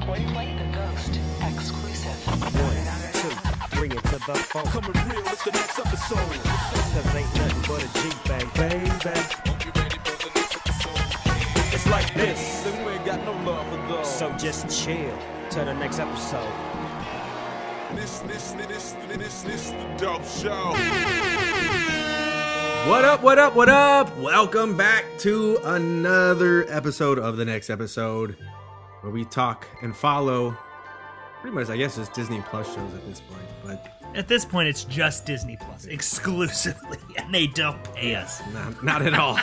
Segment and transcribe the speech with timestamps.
[0.00, 0.24] Play,
[0.56, 2.16] the ghost exclusive.
[2.26, 2.76] One,
[3.12, 4.64] two, bring it to the phone.
[4.64, 6.18] Coming real, it's the next episode.
[6.18, 8.86] Cause ain't nothing but baby.
[11.72, 14.10] It's like this, and we got no love for those.
[14.12, 15.16] So just chill
[15.50, 16.50] till the next episode.
[17.94, 20.74] this, this, this, this, this, the show.
[22.88, 24.16] What up, what up, what up?
[24.16, 28.36] Welcome back to another episode of the next episode
[29.00, 30.56] where we talk and follow
[31.40, 33.42] pretty much, I guess, just Disney Plus shows at this point.
[33.64, 38.42] But At this point, it's just Disney Plus exclusively, and they don't pay us.
[38.52, 39.38] not, not at all.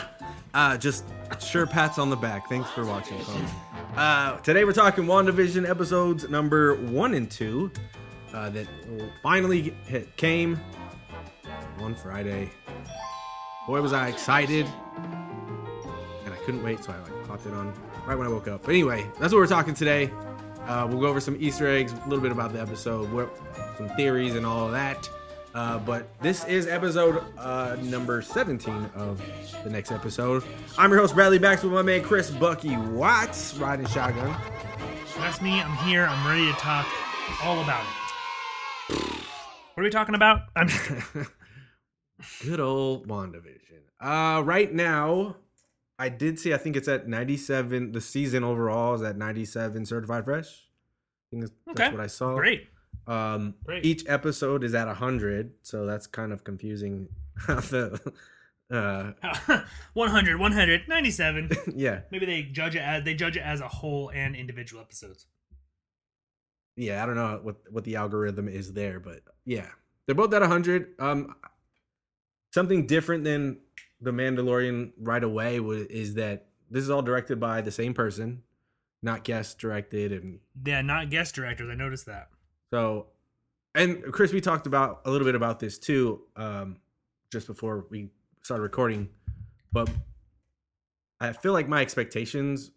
[0.54, 1.04] Uh, just
[1.40, 2.48] sure pats on the back.
[2.48, 3.50] Thanks for watching, folks.
[3.96, 7.70] Uh, today we're talking WandaVision episodes number one and two
[8.32, 8.66] uh, that
[9.22, 10.58] finally hit, came
[11.80, 12.50] on Friday.
[13.66, 14.66] Boy, was I excited.
[16.24, 17.72] And I couldn't wait, so I like popped it on
[18.08, 18.62] right when I woke up.
[18.62, 20.10] But anyway, that's what we're talking today.
[20.66, 23.30] Uh, we'll go over some Easter eggs, a little bit about the episode, what,
[23.76, 25.08] some theories, and all of that.
[25.54, 29.22] Uh, but this is episode uh, number 17 of
[29.62, 30.42] the next episode.
[30.78, 34.34] I'm your host, Bradley Bax, with my man Chris Bucky Watts, riding shotgun.
[35.18, 35.60] That's me.
[35.60, 36.06] I'm here.
[36.06, 36.86] I'm ready to talk
[37.42, 37.82] all about
[38.88, 38.96] it.
[39.74, 40.42] What are we talking about?
[40.56, 40.68] I'm.
[42.42, 43.80] Good old WandaVision.
[44.00, 45.36] Uh, right now,
[45.98, 47.92] I did see, I think it's at 97.
[47.92, 50.46] The season overall is at 97 certified fresh.
[50.46, 52.36] I think that's, that's what I saw.
[52.36, 52.68] great.
[53.06, 53.86] Um, Great.
[53.86, 57.08] each episode is at 100, so that's kind of confusing.
[57.46, 57.98] the,
[58.70, 59.12] uh,
[59.94, 61.50] 100, 100, 97.
[61.74, 65.26] yeah, Maybe they judge it as they judge it as a whole and individual episodes.
[66.76, 67.02] yeah.
[67.02, 69.68] I don't know what what the algorithm is there, but yeah,
[70.06, 70.94] they're both at 100.
[70.98, 71.34] Um,
[72.52, 73.58] something different than
[74.00, 78.42] the Mandalorian right away was, is that this is all directed by the same person,
[79.02, 81.68] not guest directed, and Yeah, not guest directors.
[81.70, 82.28] I noticed that.
[82.70, 83.06] So,
[83.74, 86.76] and Chris, we talked about a little bit about this too, um,
[87.32, 88.10] just before we
[88.42, 89.08] started recording.
[89.72, 89.90] But
[91.20, 92.70] I feel like my expectations,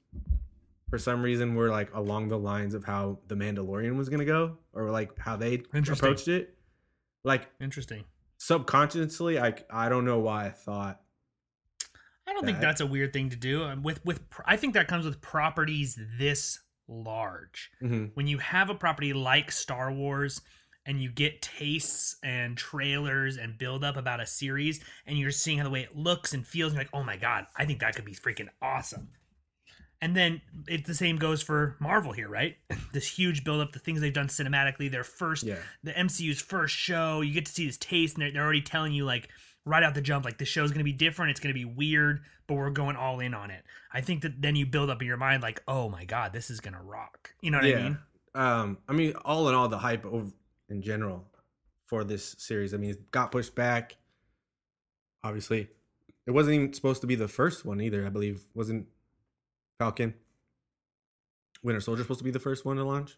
[0.90, 4.58] for some reason, were like along the lines of how the Mandalorian was gonna go,
[4.74, 6.56] or like how they approached it.
[7.24, 8.04] Like Interesting.
[8.38, 11.01] subconsciously, I I don't know why I thought.
[12.32, 13.64] I don't think That- that's a weird thing to do.
[13.66, 17.70] Um, With with I think that comes with properties this large.
[17.84, 18.12] Mhm.
[18.16, 20.42] When you have a property like Star Wars
[20.86, 25.58] and you get tastes and trailers and build up about a series and you're seeing
[25.58, 27.82] how the way it looks and feels and you're like, "Oh my god, I think
[27.82, 29.10] that could be freaking awesome."
[30.04, 32.58] And then it the same goes for Marvel here, right?
[32.94, 35.60] this huge build up, the things they've done cinematically, their first Yeah.
[35.84, 37.22] the MCU's first show.
[37.22, 39.30] You get to see this taste, and they're, they're already telling you like
[39.66, 41.32] right out the jump, like the show's gonna be different.
[41.32, 43.64] It's gonna be weird, but we're going all in on it.
[43.94, 46.50] I think that then you build up in your mind like, oh my god, this
[46.50, 47.34] is gonna rock.
[47.42, 47.98] You know what I mean?
[48.34, 50.32] Um, I mean, all in all, the hype over,
[50.70, 51.26] in general
[51.88, 52.74] for this series.
[52.74, 53.98] I mean, it got pushed back.
[55.24, 55.68] Obviously,
[56.26, 58.06] it wasn't even supposed to be the first one either.
[58.06, 58.88] I believe wasn't
[59.78, 60.14] Falcon,
[61.64, 63.18] Winter Soldier supposed to be the first one to launch.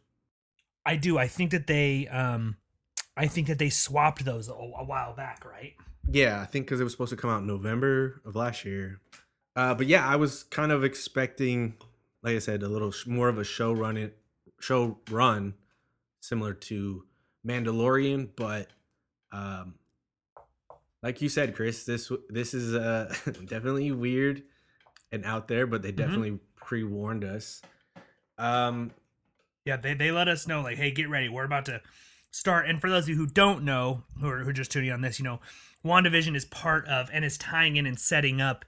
[0.86, 1.18] I do.
[1.18, 2.58] I think that they, um,
[3.16, 5.74] I think that they swapped those a, a while back, right?
[6.10, 9.00] Yeah, I think because it was supposed to come out in November of last year.
[9.56, 11.76] Uh, but yeah, I was kind of expecting,
[12.24, 14.18] like I said, a little sh- more of a show run it,
[14.60, 15.54] show run,
[16.20, 17.06] similar to
[17.48, 18.30] Mandalorian.
[18.36, 18.68] But
[19.32, 19.76] um,
[21.02, 23.14] like you said, Chris, this this is uh,
[23.46, 24.44] definitely weird
[25.12, 27.62] and out there, but they definitely pre warned us.
[28.38, 28.92] Um,
[29.66, 31.30] Yeah, they, they let us know like, hey, get ready.
[31.30, 31.82] We're about to
[32.32, 32.68] start.
[32.68, 35.02] And for those of you who don't know, who are, who are just tuning on
[35.02, 35.40] this, you know,
[35.86, 38.66] WandaVision is part of and is tying in and setting up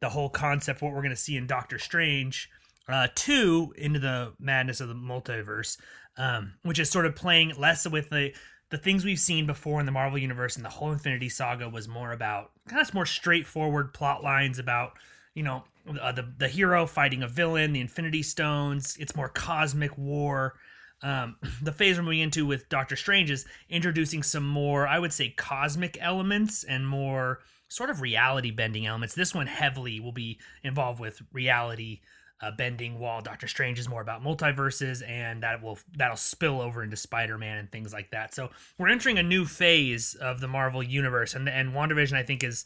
[0.00, 2.50] the whole concept what we're going to see in Doctor Strange
[2.88, 5.78] uh, 2 into the madness of the multiverse,
[6.16, 8.32] um, which is sort of playing less with the
[8.68, 11.86] the things we've seen before in the Marvel universe and the whole Infinity Saga was
[11.86, 14.98] more about kind of more straightforward plot lines about
[15.34, 15.62] you know
[16.00, 18.96] uh, the the hero fighting a villain, the Infinity Stones.
[18.98, 20.54] It's more cosmic war.
[21.02, 25.12] Um, the phase we're moving into with Doctor Strange is introducing some more, I would
[25.12, 29.14] say, cosmic elements and more sort of reality bending elements.
[29.14, 32.00] This one heavily will be involved with reality
[32.40, 36.82] uh, bending, while Doctor Strange is more about multiverses, and that will that'll spill over
[36.82, 38.34] into Spider Man and things like that.
[38.34, 42.44] So we're entering a new phase of the Marvel universe, and and WandaVision I think
[42.44, 42.64] is,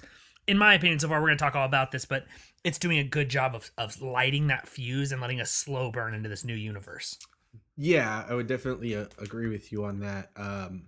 [0.49, 2.26] in my opinion, so far we're going to talk all about this, but
[2.65, 6.15] it's doing a good job of of lighting that fuse and letting us slow burn
[6.15, 7.17] into this new universe.
[7.82, 10.31] Yeah, I would definitely uh, agree with you on that.
[10.37, 10.82] Um,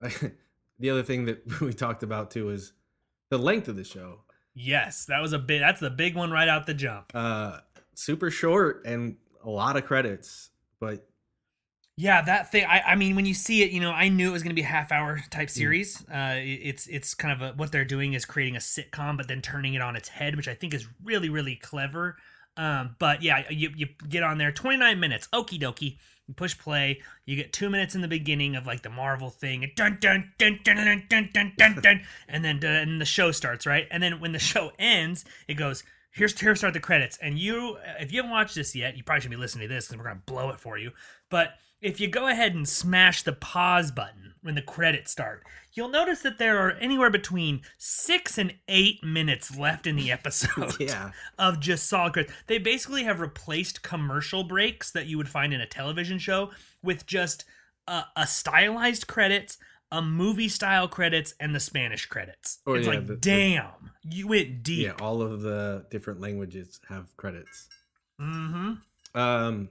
[0.78, 2.72] the other thing that we talked about too is
[3.28, 4.22] the length of the show.
[4.54, 5.60] Yes, that was a big.
[5.60, 7.12] That's the big one right out the jump.
[7.14, 7.58] Uh,
[7.94, 10.50] super short, and a lot of credits,
[10.80, 11.06] but
[11.96, 12.64] Yeah, that thing.
[12.64, 14.60] I, I mean, when you see it, you know, I knew it was going to
[14.60, 15.28] be a half hour Mm.
[15.30, 16.02] type series.
[16.10, 19.28] Uh, it- it's it's kind of a, what they're doing is creating a sitcom, but
[19.28, 22.16] then turning it on its head, which I think is really really clever.
[22.56, 25.96] Um, but yeah, you you get on there, twenty nine minutes, okie dokie.
[26.26, 27.00] You push play.
[27.26, 30.32] You get two minutes in the beginning of like the Marvel thing, and dun dun
[30.38, 33.86] dun dun dun dun dun dun, dun and then and the show starts right.
[33.90, 35.82] And then when the show ends, it goes.
[36.12, 39.20] Here's here start the credits, and you if you haven't watched this yet, you probably
[39.20, 40.90] should be listening to this because we're gonna blow it for you.
[41.30, 45.88] But if you go ahead and smash the pause button when the credits start, you'll
[45.88, 51.10] notice that there are anywhere between six and eight minutes left in the episode Yeah.
[51.38, 52.34] of just solid credits.
[52.46, 56.50] They basically have replaced commercial breaks that you would find in a television show
[56.82, 57.44] with just
[57.86, 59.58] a, a stylized credits,
[59.92, 62.58] a movie style credits, and the Spanish credits.
[62.66, 64.86] Oh, it's yeah, like, the- the- damn, you went deep.
[64.86, 67.68] yeah, all of the different languages have credits.
[68.20, 68.74] Mm-hmm.
[69.18, 69.68] Um,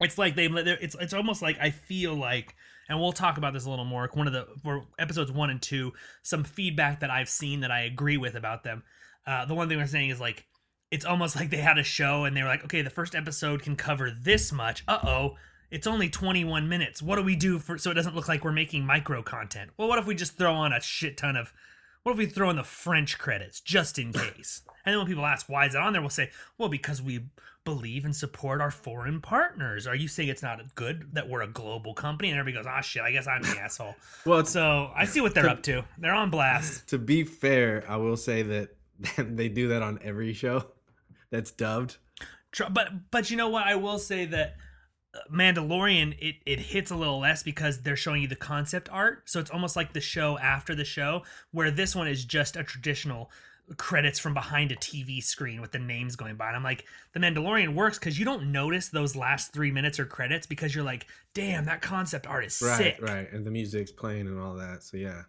[0.00, 2.54] it's like they it's it's almost like I feel like
[2.88, 5.60] and we'll talk about this a little more one of the for episodes 1 and
[5.60, 5.92] 2
[6.22, 8.82] some feedback that I've seen that I agree with about them.
[9.26, 10.46] Uh the one thing we're saying is like
[10.90, 13.62] it's almost like they had a show and they were like okay the first episode
[13.62, 14.84] can cover this much.
[14.86, 15.36] Uh-oh
[15.70, 17.02] it's only 21 minutes.
[17.02, 19.70] What do we do for so it doesn't look like we're making micro content?
[19.76, 21.52] Well what if we just throw on a shit ton of
[22.04, 24.62] what if we throw in the French credits just in case?
[24.84, 27.26] And then when people ask why is it on there, we'll say, well, because we
[27.68, 29.86] believe and support our foreign partners.
[29.86, 32.30] Are you saying it's not good that we're a global company?
[32.30, 33.94] And everybody goes, ah, shit, I guess I'm the asshole.
[34.24, 35.84] well, So I see what they're up to.
[35.98, 36.88] They're on blast.
[36.88, 38.70] to be fair, I will say that
[39.18, 40.64] they do that on every show
[41.30, 41.98] that's dubbed.
[42.70, 43.66] But but you know what?
[43.66, 44.56] I will say that
[45.14, 49.28] uh, Mandalorian it it hits a little less because they're showing you the concept art,
[49.28, 51.22] so it's almost like the show after the show.
[51.50, 53.30] Where this one is just a traditional
[53.76, 56.48] credits from behind a TV screen with the names going by.
[56.48, 60.06] And I'm like, the Mandalorian works because you don't notice those last three minutes or
[60.06, 62.98] credits because you're like, damn, that concept art is Right, sick.
[63.00, 63.32] right, right.
[63.32, 64.82] and the music's playing and all that.
[64.82, 65.22] So yeah,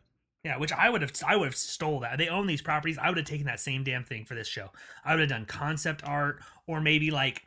[0.44, 2.18] Yeah, which I would have I would have stole that.
[2.18, 2.98] They own these properties.
[2.98, 4.70] I would have taken that same damn thing for this show.
[5.04, 7.44] I would have done concept art or maybe like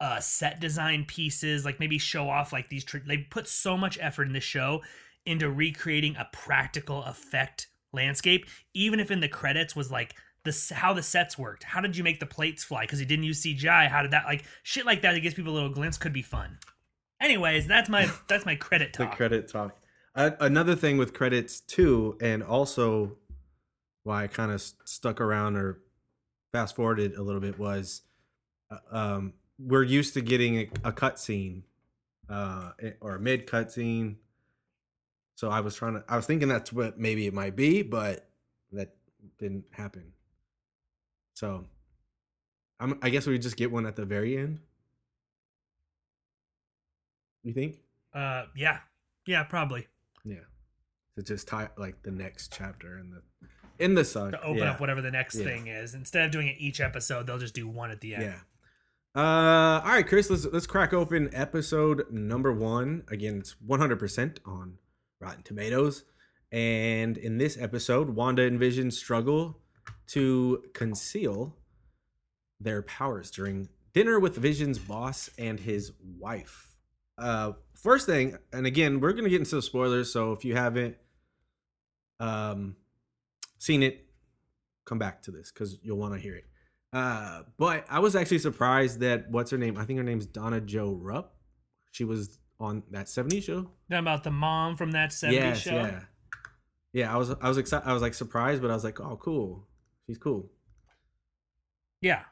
[0.00, 3.98] uh set design pieces, like maybe show off like these tr- they put so much
[4.00, 4.82] effort in this show
[5.24, 10.14] into recreating a practical effect landscape even if in the credits was like
[10.46, 11.64] the how the sets worked.
[11.64, 13.88] How did you make the plates fly cuz he didn't use CGI?
[13.88, 16.22] How did that like shit like that It gives people a little glimpse could be
[16.22, 16.58] fun.
[17.20, 19.16] Anyways, that's my that's my credit the talk.
[19.16, 19.76] credit talk.
[20.14, 23.18] Uh, another thing with credits too, and also
[24.04, 25.80] why I kind of stuck around or
[26.52, 28.02] fast forwarded a little bit was,
[28.70, 31.64] uh, um, we're used to getting a, a cut scene,
[32.30, 32.70] uh,
[33.00, 34.16] or a mid cut scene.
[35.34, 38.30] So I was trying to, I was thinking that's what maybe it might be, but
[38.72, 38.94] that
[39.38, 40.12] didn't happen.
[41.36, 41.66] So,
[42.80, 44.58] I'm, I guess we just get one at the very end.
[47.44, 47.76] You think?
[48.14, 48.78] Uh yeah.
[49.26, 49.86] Yeah, probably.
[50.24, 50.36] Yeah.
[51.16, 53.22] To just tie like the next chapter in the
[53.78, 54.30] in the song.
[54.32, 54.70] to open yeah.
[54.72, 55.44] up whatever the next Yeah.
[55.44, 55.94] thing is.
[55.94, 58.22] Instead of doing it each episode, they'll just do one at the end.
[58.24, 59.20] Yeah.
[59.20, 63.04] Uh all right, Chris, let's let's crack open episode number 1.
[63.10, 64.78] Again, it's 100% on
[65.20, 66.04] Rotten Tomatoes.
[66.50, 69.60] And in this episode, Wanda and Vision struggle
[70.08, 71.56] to conceal
[72.60, 76.76] their powers during dinner with Vision's boss and his wife.
[77.18, 80.54] Uh first thing, and again, we're going to get into the spoilers, so if you
[80.54, 80.96] haven't
[82.20, 82.76] um
[83.58, 84.06] seen it,
[84.84, 86.44] come back to this cuz you'll want to hear it.
[86.92, 89.76] Uh but I was actually surprised that what's her name?
[89.76, 91.34] I think her name's Donna Joe Rupp.
[91.90, 93.62] She was on that 70s show.
[93.90, 95.74] Talking about the mom from that 70s yes, show.
[95.74, 96.00] yeah.
[96.92, 99.16] Yeah, I was I was excited I was like surprised, but I was like, "Oh,
[99.16, 99.68] cool.
[100.06, 100.50] She's cool."
[102.00, 102.22] Yeah.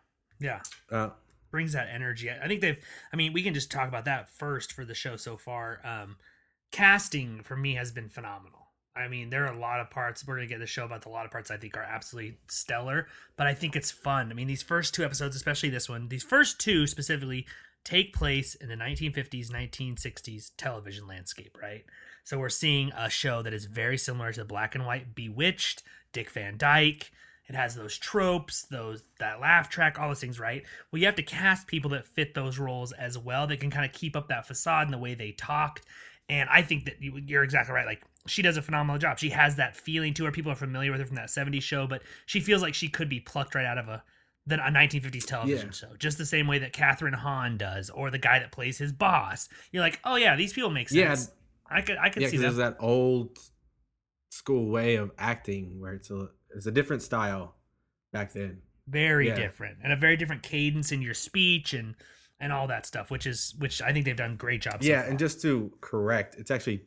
[0.41, 0.61] Yeah.
[0.91, 1.11] Uh
[1.51, 2.31] Brings that energy.
[2.31, 5.17] I think they've I mean, we can just talk about that first for the show
[5.17, 5.81] so far.
[5.85, 6.17] Um
[6.73, 8.61] casting for me has been phenomenal.
[8.97, 10.27] I mean, there are a lot of parts.
[10.27, 13.07] We're gonna get the show about the lot of parts I think are absolutely stellar,
[13.37, 14.31] but I think it's fun.
[14.31, 17.47] I mean, these first two episodes, especially this one, these first two specifically
[17.85, 21.85] take place in the 1950s, 1960s television landscape, right?
[22.25, 25.83] So we're seeing a show that is very similar to the black and white Bewitched,
[26.13, 27.11] Dick Van Dyke.
[27.47, 30.63] It has those tropes, those that laugh track, all those things, right?
[30.91, 33.47] Well, you have to cast people that fit those roles as well.
[33.47, 35.83] That can kind of keep up that facade and the way they talked.
[36.29, 37.85] And I think that you, you're exactly right.
[37.87, 39.19] Like she does a phenomenal job.
[39.19, 40.33] She has that feeling to her.
[40.33, 43.11] People are familiar with her from that 70s show, but she feels like she could
[43.11, 44.03] be plucked right out of a
[44.47, 45.73] than a 1950s television Yeah.
[45.73, 48.93] show, just the same way that Kathryn Hahn does, or the guy that plays his
[48.93, 49.49] boss.
[49.73, 51.15] You're like, oh yeah, these people make Yeah.
[51.15, 51.31] sense.
[51.67, 52.43] I could, I could yeah, see that.
[52.43, 53.39] there's that old
[54.31, 57.55] school way of acting where it's a it's a different style
[58.13, 58.63] back then.
[58.87, 59.35] very Yeah.
[59.35, 61.95] different and a very different cadence in your speech and
[62.41, 64.83] and all that stuff, which is which I think they've done a great job.
[64.83, 65.11] Yeah, far.
[65.11, 66.85] and just to correct, it's actually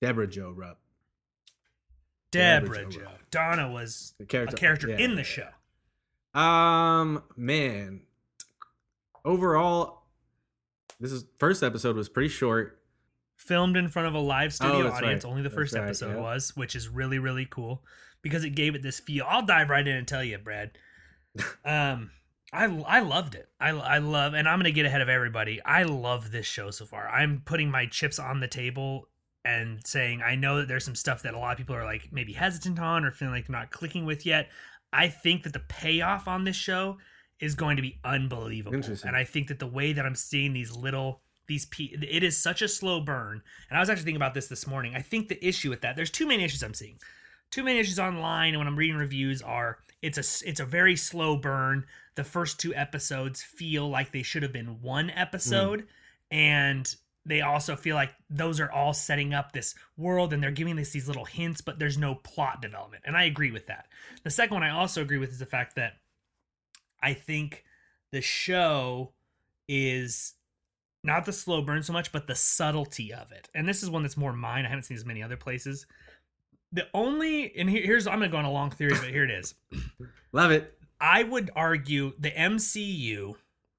[0.00, 0.80] Deborah Jo Rupp.
[2.30, 3.00] Deborah Deborah Joe.
[3.00, 3.10] Jo.
[3.30, 5.48] Donna was The character- a character yeah, in the show.
[6.34, 8.02] Um, man,
[9.24, 10.04] overall,
[11.00, 12.78] this is first episode was pretty short.
[13.36, 15.24] Filmed in front of a live studio Oh, audience.
[15.24, 15.30] right.
[15.30, 16.20] Only the first right, episode yeah.
[16.20, 17.82] was, which is really really cool
[18.22, 19.24] because it gave it this feel.
[19.28, 20.72] I'll dive right in and tell you, Brad.
[21.64, 22.10] um,
[22.52, 23.48] I I loved it.
[23.60, 25.60] I I love, and I'm gonna get ahead of everybody.
[25.64, 27.08] I love this show so far.
[27.08, 29.08] I'm putting my chips on the table
[29.44, 32.08] and saying I know that there's some stuff that a lot of people are like
[32.12, 34.48] maybe hesitant on or feeling like they're not clicking with yet.
[34.92, 36.98] I think that the payoff on this show
[37.38, 38.74] is going to be unbelievable.
[39.06, 42.36] And I think that the way that I'm seeing these little these pe- it is
[42.36, 43.42] such a slow burn.
[43.68, 44.94] And I was actually thinking about this this morning.
[44.94, 46.98] I think the issue with that there's two main issues I'm seeing.
[47.50, 50.96] Two main issues online and when I'm reading reviews are it's a it's a very
[50.96, 51.84] slow burn.
[52.14, 55.86] The first two episodes feel like they should have been one episode.
[56.30, 56.94] And
[57.26, 60.90] they also feel like those are all setting up this world and they're giving us
[60.90, 63.02] these little hints but there's no plot development.
[63.06, 63.86] And i agree with that.
[64.22, 65.94] The second one i also agree with is the fact that
[67.02, 67.64] i think
[68.10, 69.12] the show
[69.68, 70.34] is
[71.04, 73.48] not the slow burn so much but the subtlety of it.
[73.54, 74.64] And this is one that's more mine.
[74.64, 75.86] I haven't seen as many other places
[76.72, 79.30] the only and here- here's i'm gonna go on a long theory but here it
[79.30, 79.54] is
[80.32, 80.78] Love it.
[81.00, 83.30] I would argue the MCU.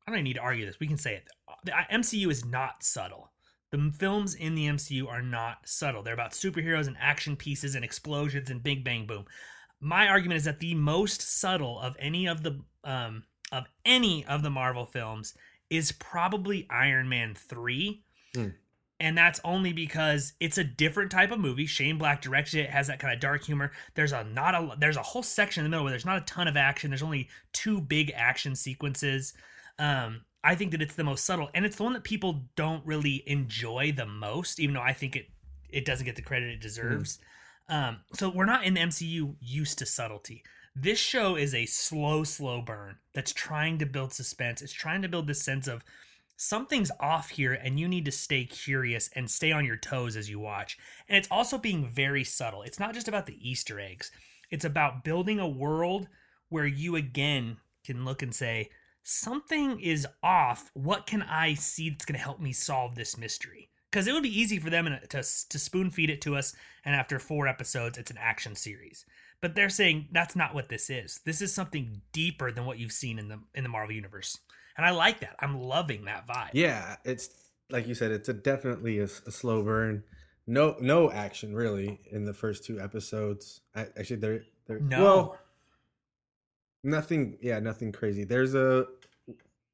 [0.06, 0.80] I don't even need to argue this.
[0.80, 1.28] We can say it.
[1.64, 3.32] The MCU is not subtle.
[3.72, 6.04] The films in the MCU are not subtle.
[6.04, 9.26] They're about superheroes and action pieces and explosions and big bang boom.
[9.80, 14.44] My argument is that the most subtle of any of the um, of any of
[14.44, 15.34] the Marvel films
[15.70, 18.04] is probably Iron Man three.
[18.36, 18.48] Hmm.
[19.02, 21.66] And that's only because it's a different type of movie.
[21.66, 23.72] Shane Black directed it, has that kind of dark humor.
[23.96, 26.26] There's a not a there's a whole section in the middle where there's not a
[26.26, 26.92] ton of action.
[26.92, 29.34] There's only two big action sequences.
[29.80, 32.86] Um, I think that it's the most subtle, and it's the one that people don't
[32.86, 35.30] really enjoy the most, even though I think it
[35.68, 37.18] it doesn't get the credit it deserves.
[37.70, 40.44] Um, so we're not in the MCU used to subtlety.
[40.76, 44.62] This show is a slow, slow burn that's trying to build suspense.
[44.62, 45.84] It's trying to build this sense of
[46.42, 50.28] something's off here and you need to stay curious and stay on your toes as
[50.28, 50.76] you watch.
[51.08, 52.64] And it's also being very subtle.
[52.64, 54.12] It's not just about the Easter eggs,
[54.50, 56.08] it's about building a world
[56.50, 58.70] where you again can look and say,
[59.04, 60.72] something is off.
[60.74, 63.70] What can I see that's going to help me solve this mystery?
[63.92, 66.36] Because it would be easy for them uh, to, to, to spoon feed it to
[66.36, 69.06] us, and after four episodes, it's an action series.
[69.42, 71.20] But they're saying that's not what this is.
[71.24, 74.38] This is something deeper than what you've seen in the in the Marvel universe,
[74.78, 75.36] and I like that.
[75.40, 76.50] I'm loving that vibe.
[76.54, 77.30] Yeah, it's
[77.70, 80.04] like you said, it's a definitely a slow burn.
[80.48, 83.62] No, no action really in the first two episodes.
[83.76, 84.80] I, actually, there, there.
[84.80, 85.38] No, Well,
[86.84, 87.38] nothing.
[87.42, 88.24] Yeah, nothing crazy.
[88.24, 88.88] There's a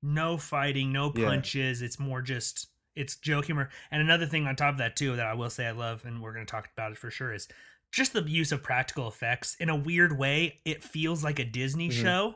[0.04, 1.25] no fighting, no Yeah.
[1.25, 1.82] punches.
[1.82, 3.70] It's more just it's joke humor.
[3.92, 6.22] And another thing on top of that too that I will say I love, and
[6.22, 7.48] we're going to talk about it for sure, is
[7.92, 9.56] just the use of practical effects.
[9.60, 12.01] In a weird way, it feels like a Disney Mhm.
[12.01, 12.36] show,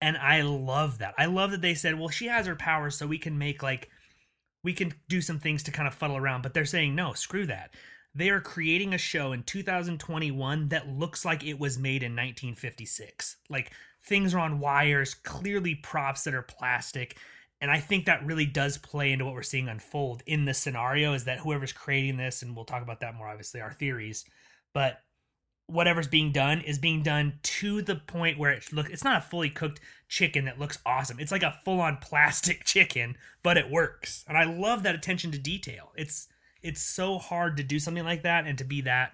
[0.00, 1.14] and I love that.
[1.18, 3.88] I love that they said, "Well, she has her powers, so we can make like
[4.62, 7.46] we can do some things to kind of fuddle around." But they're saying, "No, screw
[7.46, 7.74] that."
[8.14, 13.36] They are creating a show in 2021 that looks like it was made in 1956.
[13.48, 17.16] Like things are on wires, clearly props that are plastic.
[17.60, 21.12] And I think that really does play into what we're seeing unfold in this scenario
[21.12, 24.24] is that whoever's creating this, and we'll talk about that more, obviously, our theories,
[24.72, 25.02] but
[25.68, 29.20] whatever's being done is being done to the point where it look it's not a
[29.20, 31.20] fully cooked chicken that looks awesome.
[31.20, 34.24] It's like a full-on plastic chicken, but it works.
[34.26, 35.92] And I love that attention to detail.
[35.94, 36.28] It's
[36.62, 39.12] it's so hard to do something like that and to be that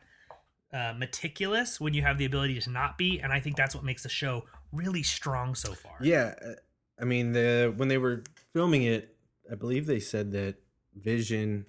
[0.73, 3.21] uh, meticulous when you have the ability to not be.
[3.21, 5.97] And I think that's what makes the show really strong so far.
[6.01, 6.53] Yeah, uh,
[7.01, 9.17] I mean the when they were filming it,
[9.51, 10.55] I believe they said that
[10.95, 11.67] Vision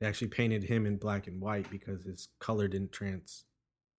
[0.00, 2.92] they actually painted him in black and white because his color didn't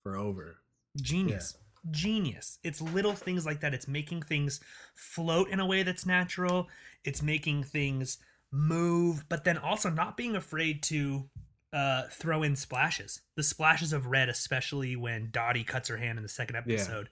[0.03, 0.57] transfer over.
[1.01, 1.57] Genius.
[1.91, 2.59] Genius.
[2.63, 3.73] It's little things like that.
[3.73, 4.59] It's making things
[4.95, 6.67] float in a way that's natural.
[7.03, 8.17] It's making things
[8.51, 11.29] move, but then also not being afraid to
[11.71, 13.21] uh, throw in splashes.
[13.37, 16.73] The splashes of red, especially when Dottie cuts her hand in the second Yeah.
[16.75, 17.09] episode.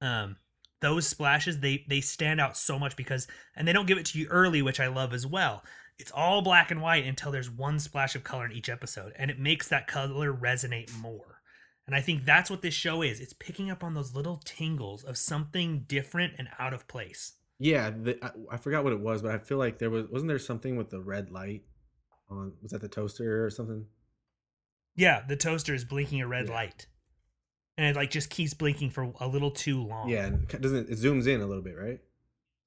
[0.00, 0.36] Um,
[0.80, 3.26] those splashes they they stand out so much because
[3.56, 5.64] and they don't give it to you early, which I love as well.
[5.98, 9.30] It's all black and white until there's one splash of color in each episode, and
[9.30, 11.33] it makes that color resonate more.
[11.86, 13.20] And I think that's what this show is.
[13.20, 17.34] It's picking up on those little tingles of something different and out of place.
[17.58, 20.28] Yeah, the, I, I forgot what it was, but I feel like there was wasn't
[20.28, 21.62] there something with the red light
[22.30, 23.86] on was that the toaster or something?
[24.96, 26.54] Yeah, the toaster is blinking a red Yeah.
[26.54, 26.86] light.
[27.76, 30.08] And it like just keeps blinking for a little too long.
[30.08, 32.00] Yeah, and it doesn't it zooms in a little bit, right?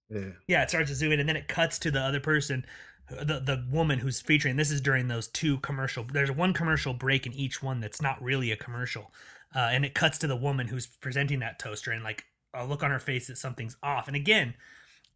[0.09, 0.31] Yeah.
[0.47, 2.65] Yeah, it starts to zoom in, and then it cuts to the other person,
[3.09, 4.55] the the woman who's featuring.
[4.57, 6.03] This is during those two commercial.
[6.03, 9.11] There's one commercial break in each one that's not really a commercial,
[9.55, 12.83] uh, and it cuts to the woman who's presenting that toaster, and like a look
[12.83, 14.07] on her face that something's off.
[14.07, 14.55] And again,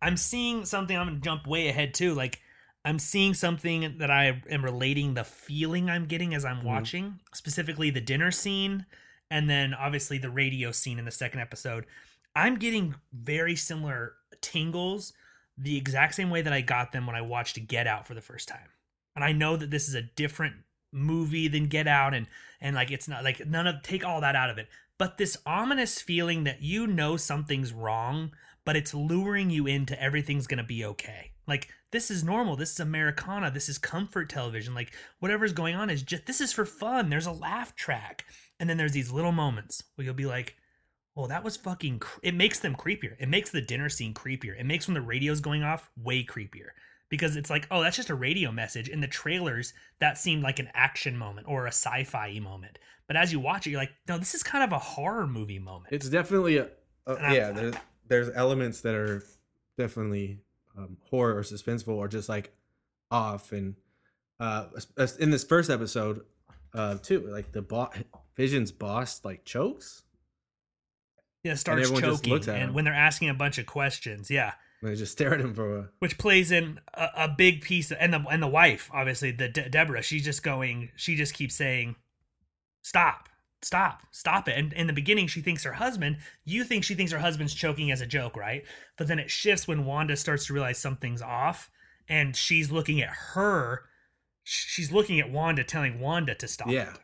[0.01, 0.98] I'm seeing something.
[0.98, 2.13] I'm gonna jump way ahead too.
[2.13, 2.39] Like
[2.86, 7.89] I'm seeing something that I am relating the feeling I'm getting as I'm watching, specifically
[7.89, 8.86] the dinner scene,
[9.29, 11.86] and then obviously the radio scene in the second episode.
[12.36, 15.13] I'm getting very similar tingles
[15.62, 18.22] the exact same way that I got them when I watched Get Out for the
[18.22, 18.70] first time.
[19.15, 20.56] And I know that this is a different
[20.91, 22.27] movie than Get Out and
[22.60, 24.68] and like it's not like none of take all that out of it.
[24.98, 28.32] But this ominous feeling that you know something's wrong,
[28.65, 31.32] but it's luring you into everything's going to be okay.
[31.48, 32.56] Like this is normal.
[32.56, 33.51] This is Americana.
[33.51, 34.74] This is comfort television.
[34.74, 37.10] Like whatever's going on is just this is for fun.
[37.10, 38.25] There's a laugh track.
[38.60, 40.56] And then there's these little moments where you'll be like,
[41.15, 42.00] well, that was fucking.
[42.00, 42.20] Cr-.
[42.24, 43.15] It makes them creepier.
[43.20, 44.60] It makes the dinner scene creepier.
[44.60, 46.70] It makes when the radio's going off way creepier
[47.10, 48.88] because it's like, oh, that's just a radio message.
[48.88, 52.80] In the trailers, that seemed like an action moment or a sci-fi moment.
[53.08, 55.60] But as you watch it, you're like, no, this is kind of a horror movie
[55.60, 55.94] moment.
[55.94, 56.70] It's definitely a,
[57.06, 57.51] a yeah.
[57.51, 57.75] There's
[58.08, 59.24] there's elements that are
[59.77, 60.39] definitely
[60.77, 62.53] um, horror or suspenseful or just like
[63.10, 63.75] off and
[64.39, 64.68] uh
[65.20, 66.22] in this first episode
[66.74, 67.91] uh too like the bo-
[68.38, 70.03] Vision's boss like chokes
[71.43, 75.12] yeah, starts choking, and when they're asking a bunch of questions, yeah, and they just
[75.12, 77.91] stare at him for a which plays in a, a big piece.
[77.91, 80.91] And the and the wife, obviously, the De- Deborah, she's just going.
[80.95, 81.95] She just keeps saying,
[82.81, 83.29] "Stop,
[83.62, 86.17] stop, stop it." And in the beginning, she thinks her husband.
[86.45, 88.63] You think she thinks her husband's choking as a joke, right?
[88.98, 91.71] But then it shifts when Wanda starts to realize something's off,
[92.07, 93.83] and she's looking at her.
[94.43, 96.69] She's looking at Wanda, telling Wanda to stop.
[96.69, 97.00] yeah it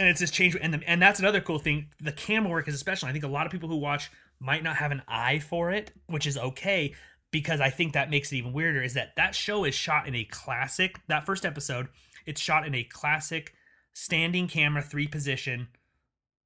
[0.00, 2.74] and it's this change and the, and that's another cool thing the camera work is
[2.74, 5.70] especially i think a lot of people who watch might not have an eye for
[5.70, 6.92] it which is okay
[7.30, 10.14] because i think that makes it even weirder is that that show is shot in
[10.16, 11.86] a classic that first episode
[12.26, 13.54] it's shot in a classic
[13.92, 15.68] standing camera three position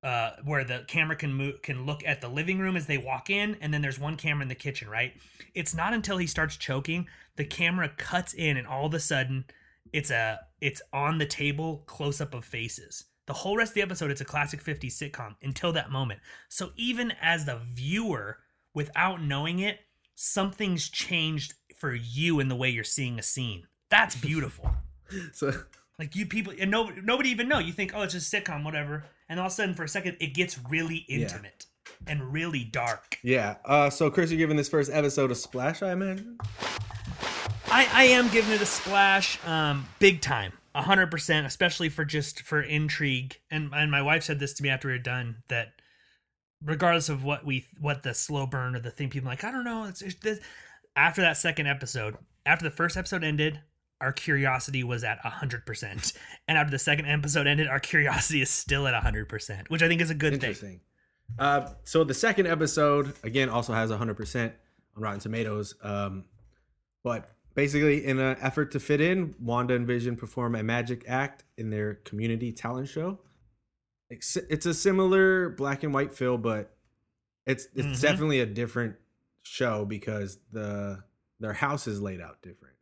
[0.03, 3.31] uh, where the camera can move, can look at the living room as they walk
[3.31, 4.87] in, and then there's one camera in the kitchen.
[4.87, 5.15] Right?
[5.55, 9.47] It's not until he starts choking the camera cuts in, and all of a sudden,
[9.95, 13.07] it's a it's on the table close up of faces.
[13.27, 16.21] The whole rest of the episode, it's a classic 50s sitcom until that moment.
[16.49, 18.39] So even as the viewer,
[18.75, 19.81] without knowing it,
[20.15, 23.67] something's changed for you in the way you're seeing a scene.
[23.89, 24.71] That's beautiful.
[25.33, 25.53] so
[25.99, 27.59] Like you people, and nobody, nobody even know.
[27.59, 29.05] You think, oh, it's just a sitcom, whatever.
[29.29, 31.67] And all of a sudden, for a second, it gets really intimate
[32.07, 33.19] and really dark.
[33.23, 36.39] yeah uh so Chris you're giving this first episode a splash I imagine
[37.71, 42.05] I, I am giving it a splash, um, big time, a hundred percent, especially for
[42.05, 43.41] just for intrigue.
[43.51, 45.73] And and my wife said this to me after we were done that
[46.63, 49.65] regardless of what we what the slow burn or the thing people like, I don't
[49.65, 50.41] know, it's, it's this.
[50.97, 53.61] After that second episode, after the first episode ended,
[54.01, 56.13] our curiosity was at a hundred percent,
[56.49, 59.83] and after the second episode ended, our curiosity is still at a hundred percent, which
[59.83, 60.81] I think is a good thing.
[61.39, 64.53] Uh, so the second episode again also has 100% on
[65.03, 65.75] Rotten Tomatoes.
[65.83, 66.25] Um,
[67.03, 71.45] but basically, in an effort to fit in, Wanda and Vision perform a magic act
[71.57, 73.19] in their community talent show.
[74.11, 76.77] It's, it's a similar black and white feel, but
[77.47, 78.01] it's it's Mhm.
[78.01, 78.97] definitely a different
[79.43, 81.03] show because the
[81.41, 82.77] their house is laid out different.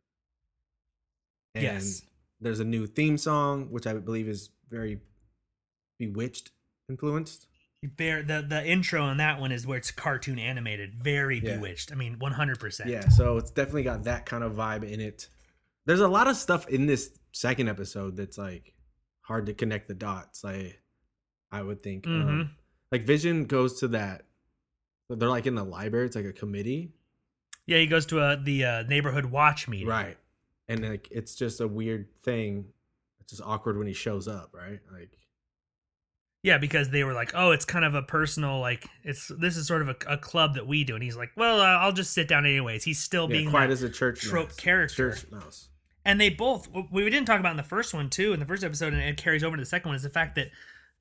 [1.55, 2.03] And Yes.
[2.39, 5.01] there's a new theme song, which I believe is very
[5.99, 6.51] bewitched
[6.89, 7.47] influenced.
[7.97, 11.55] Bear the the intro on that one is where it's cartoon animated, very Yeah.
[11.57, 11.91] bewitched.
[11.91, 12.89] I mean, one hundred percent.
[12.89, 15.27] Yeah, so it's definitely got that kind of vibe in it.
[15.85, 18.73] There's a lot of stuff in this second episode that's like
[19.21, 20.43] hard to connect the dots.
[20.43, 20.81] Like
[21.51, 22.49] I would think, um, Mhm.
[22.91, 24.25] like Vision goes to that.
[25.09, 26.05] They're like in the library.
[26.07, 26.93] It's like a committee,
[27.65, 29.87] Yeah, he goes to a the uh, neighborhood watch meeting.
[29.87, 30.17] right?
[30.67, 32.71] And like it's just a weird thing.
[33.19, 34.79] It's just awkward when he shows up, right?
[34.91, 35.17] Like
[36.43, 39.65] Yeah, because they were like, "Oh, it's kind of a personal like it's this is
[39.65, 42.11] sort of a, a club that we do," and he's like, "Well, uh, I'll just
[42.11, 44.55] sit down anyways." He's still yeah, being quiet as a church trope mouse.
[44.57, 45.11] character.
[45.11, 45.69] Church mouse.
[46.05, 48.63] and they both we didn't talk about in the first one too in the first
[48.63, 50.49] episode and it carries over to the second one is the fact that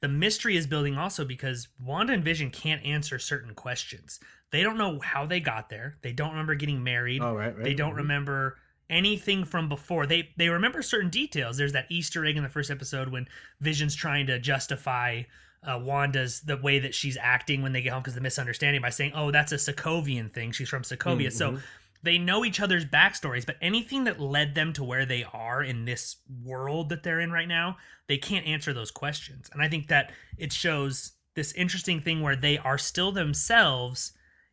[0.00, 4.20] the mystery is building also because wanda and vision can't answer certain questions
[4.52, 7.64] they don't know how they got there they don't remember getting married Oh, right, right,
[7.64, 7.96] they don't mhm.
[7.98, 8.58] remember
[8.92, 12.70] anything from before they they remember certain details there's that easter egg in the first
[12.70, 13.26] episode when
[13.60, 15.22] vision's trying to justify
[15.64, 18.82] uh, Wanda's the way that she's acting when they get home because of the misunderstanding
[18.82, 20.50] by saying, "Oh, that's a Sokovian thing.
[20.50, 21.58] She's from Sokovia." So
[22.02, 25.84] they know each other's backstories, but anything that led them to where they are in
[25.84, 27.76] this world that they're in right now,
[28.08, 29.48] they can't answer those questions.
[29.52, 34.12] And I think that it shows this interesting thing where they are still themselves,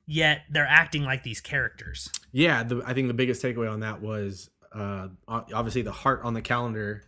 [0.09, 2.09] yet they're acting like these characters.
[2.31, 6.33] Yeah, the, I think the biggest takeaway on that was uh, obviously the heart on
[6.33, 7.03] the calendar,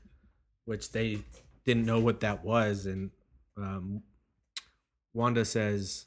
[0.65, 1.19] which they
[1.65, 3.09] didn't know what that was, and
[3.57, 4.03] um,
[5.13, 6.05] Wanda says,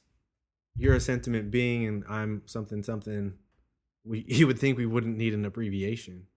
[0.76, 3.34] "You're a sentiment being, and I'm something something."
[4.04, 6.28] We you would think we wouldn't need an abbreviation.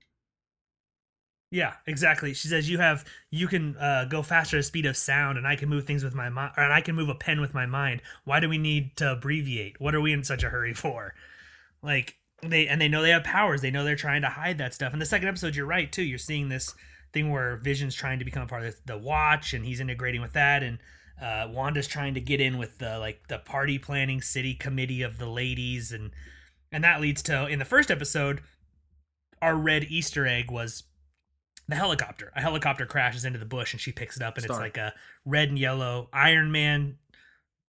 [1.49, 2.33] Yeah, exactly.
[2.33, 5.55] She says you have you can uh, go faster at speed of sound, and I
[5.55, 8.01] can move things with my mind, and I can move a pen with my mind.
[8.25, 9.79] Why do we need to abbreviate?
[9.79, 11.13] What are we in such a hurry for?
[11.81, 13.61] Like they and they know they have powers.
[13.61, 14.91] They know they're trying to hide that stuff.
[14.91, 16.03] In the second episode, you're right too.
[16.03, 16.75] You're seeing this
[17.13, 20.33] thing where Vision's trying to become a part of the Watch, and he's integrating with
[20.33, 20.79] that, and
[21.21, 25.17] uh, Wanda's trying to get in with the like the party planning city committee of
[25.17, 26.11] the ladies, and
[26.73, 28.41] and that leads to in the first episode,
[29.41, 30.83] our red Easter egg was
[31.67, 32.31] the helicopter.
[32.35, 34.93] A helicopter crashes into the bush and she picks it up and it's like a
[35.25, 36.97] red and yellow Iron Man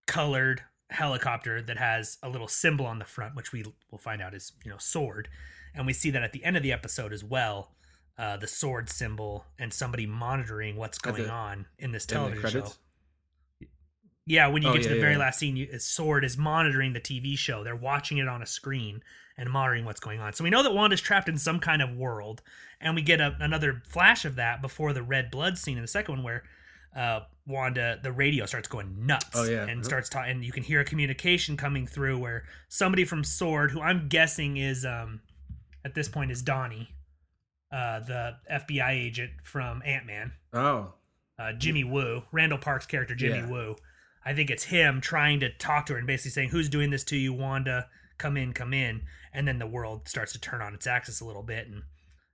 [0.06, 4.34] colored helicopter that has a little symbol on the front, which we will find out
[4.34, 5.28] is, you know, sword.
[5.74, 7.72] And we see that at the end of the episode as well.
[8.16, 12.64] Uh, the sword symbol and somebody monitoring what's going the- on in this In television
[12.64, 12.72] show.
[14.28, 15.18] Yeah, when you Oh, get to yeah, the very yeah.
[15.18, 17.64] last scene, you, Sword is monitoring the TV show.
[17.64, 19.02] They're watching it on a screen
[19.36, 20.32] and monitoring what's going on.
[20.34, 22.42] So we know that Wanda's trapped in some kind of world,
[22.80, 25.88] and we get a, another flash of that before the red blood scene in the
[25.88, 26.42] second one, where
[26.94, 29.26] uh, Wanda, the radio starts going nuts.
[29.34, 29.64] Oh, yeah.
[29.66, 33.70] and starts talking, and you can hear a communication coming through where somebody from Sword,
[33.70, 35.20] who I'm guessing is um,
[35.84, 36.88] at this point is Donnie,
[37.72, 40.92] uh, the FBI agent from Ant Man Oh,
[41.38, 43.48] uh, Jimmy Woo, Randall Park's character Jimmy Yeah.
[43.48, 43.76] Woo.
[44.28, 47.02] I think it's him trying to talk to her and basically saying, "Who's doing this
[47.04, 47.88] to you, Wanda?
[48.18, 51.24] Come in, come in." And then the world starts to turn on its axis a
[51.24, 51.84] little bit, and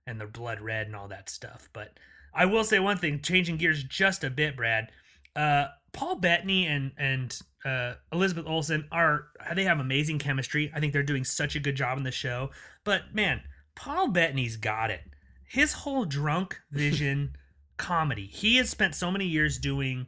[0.05, 1.69] and the blood red and all that stuff.
[1.71, 1.97] But
[2.33, 4.91] I will say one thing, changing gears just a bit, Brad.
[5.37, 10.73] Uh, Paul Bettany and and uh, Elizabeth Olsen are they have amazing chemistry.
[10.75, 12.51] I think they're doing such a good job in the show.
[12.83, 15.03] But man, Paul Bettany's got it.
[15.47, 17.37] His whole drunk vision
[17.77, 18.25] comedy.
[18.25, 20.07] He has spent so many years doing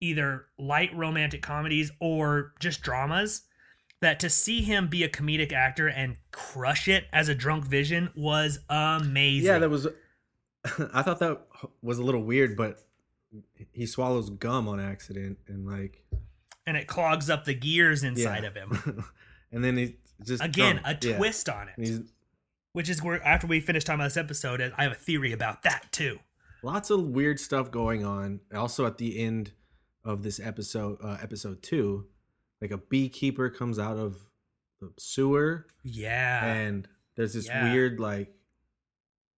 [0.00, 3.42] either light romantic comedies or just dramas
[4.00, 8.10] that to see him be a comedic actor and crush it as a drunk vision
[8.14, 9.46] was amazing.
[9.46, 9.86] yeah, that was.
[10.92, 11.40] I thought that
[11.82, 12.80] was a little weird, but
[13.72, 16.04] he swallows gum on accident, and like
[16.66, 18.48] and it clogs up the gears inside yeah.
[18.48, 19.04] of him.
[19.52, 21.02] and then he just Again, drunk.
[21.02, 21.16] a Yeah.
[21.16, 22.02] twist on it.
[22.72, 25.62] Which is where after we finish talking about this episode, I have a theory about
[25.62, 26.18] that too.
[26.62, 28.40] lots of weird stuff going on.
[28.54, 29.52] Also, at the end
[30.06, 32.06] of this episode, uh, episode two,
[32.62, 34.16] like a beekeeper comes out of
[34.80, 36.44] the sewer, Yeah.
[36.46, 37.70] and there's this Yeah.
[37.72, 38.32] weird like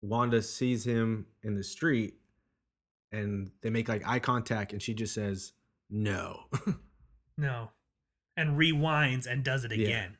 [0.03, 2.21] Wanda sees him in the street,
[3.11, 5.53] and they make like eye contact, and she just says
[5.91, 6.45] no.
[7.37, 7.71] No.
[8.37, 9.87] And rewinds and does it Yeah.
[9.87, 10.19] again.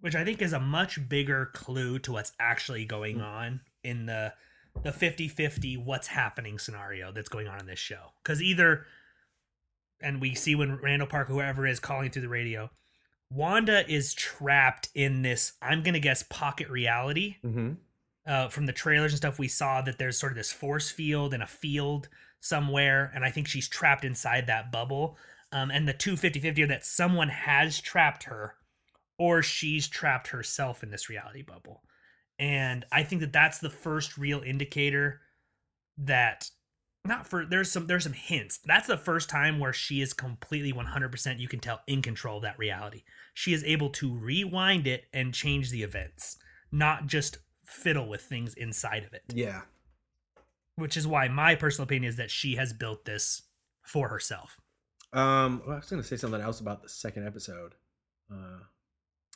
[0.00, 4.34] Which I think is a much bigger clue to what's actually going on in the
[4.82, 8.12] the 50-50 what's happening scenario that's going on in this show.
[8.24, 8.86] Cuz either
[10.00, 12.70] and we see when Randall Park whoever is calling through the radio,
[13.30, 17.72] Wanda is trapped in this I'm going to guess pocket reality mm-hmm.
[18.26, 21.34] uh, from the trailers and stuff, we saw that there's sort of this force field
[21.34, 22.08] and a field
[22.40, 25.18] somewhere, and I think she's trapped inside that bubble.
[25.52, 28.54] Um, and the two 50 50 are that someone has trapped her
[29.18, 31.82] or she's trapped herself in this reality bubble.
[32.38, 35.20] And I think that that's the first real indicator
[35.98, 36.50] that
[37.04, 38.60] not for there's some there's some hints.
[38.64, 42.42] That's the first time where she is completely 100% you can tell in control of
[42.42, 43.02] that reality.
[43.34, 46.36] She is able to rewind it and change the events,
[46.70, 49.22] not just fiddle with things inside of it.
[49.32, 49.62] Yeah.
[50.76, 53.42] Which is why my personal opinion is that she has built this
[53.82, 54.60] for herself.
[55.12, 57.74] Um, well, I was gonna say something else about the second episode.
[58.30, 58.58] Uh,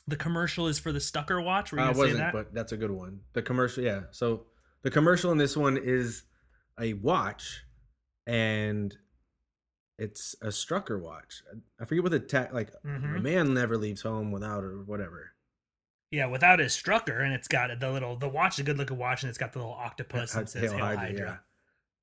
[0.07, 1.71] The commercial is for the Strucker watch.
[1.71, 2.33] Were you I wasn't, that?
[2.33, 3.21] but that's a good one.
[3.33, 4.01] The commercial, yeah.
[4.11, 4.45] So
[4.81, 6.23] the commercial in this one is
[6.79, 7.63] a watch,
[8.27, 8.95] and
[9.97, 11.41] it's a Strucker watch.
[11.79, 12.71] I forget what the tag like.
[12.85, 13.17] Mhm.
[13.17, 15.31] A man never leaves home without or whatever.
[16.11, 18.97] Yeah, without his Strucker, and it's got the little the watch is a good looking
[18.97, 21.41] watch, and it's got the little octopus it says Hail Hydra, Hydra.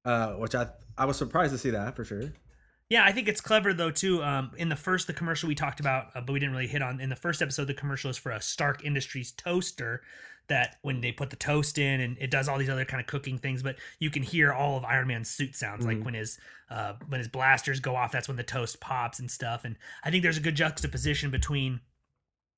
[0.07, 0.11] yeah.
[0.13, 2.33] Uh, which I I was surprised to see that for sure.
[2.90, 4.22] Yeah, I think it's clever though too.
[4.22, 6.83] Um, in the first, the commercial we talked about, uh, but we didn't really hit
[6.83, 7.00] on.
[7.00, 10.03] In the first episode, the commercial is for a Stark Industries toaster
[10.48, 13.07] that when they put the toast in, and it does all these other kind of
[13.07, 13.62] cooking things.
[13.62, 16.05] But you can hear all of Iron Man's suit sounds, like Mhm.
[16.05, 18.11] when his uh, when his blasters go off.
[18.12, 19.64] That's when the toast pops and stuff.
[19.64, 21.81] And I think there's a good juxtaposition between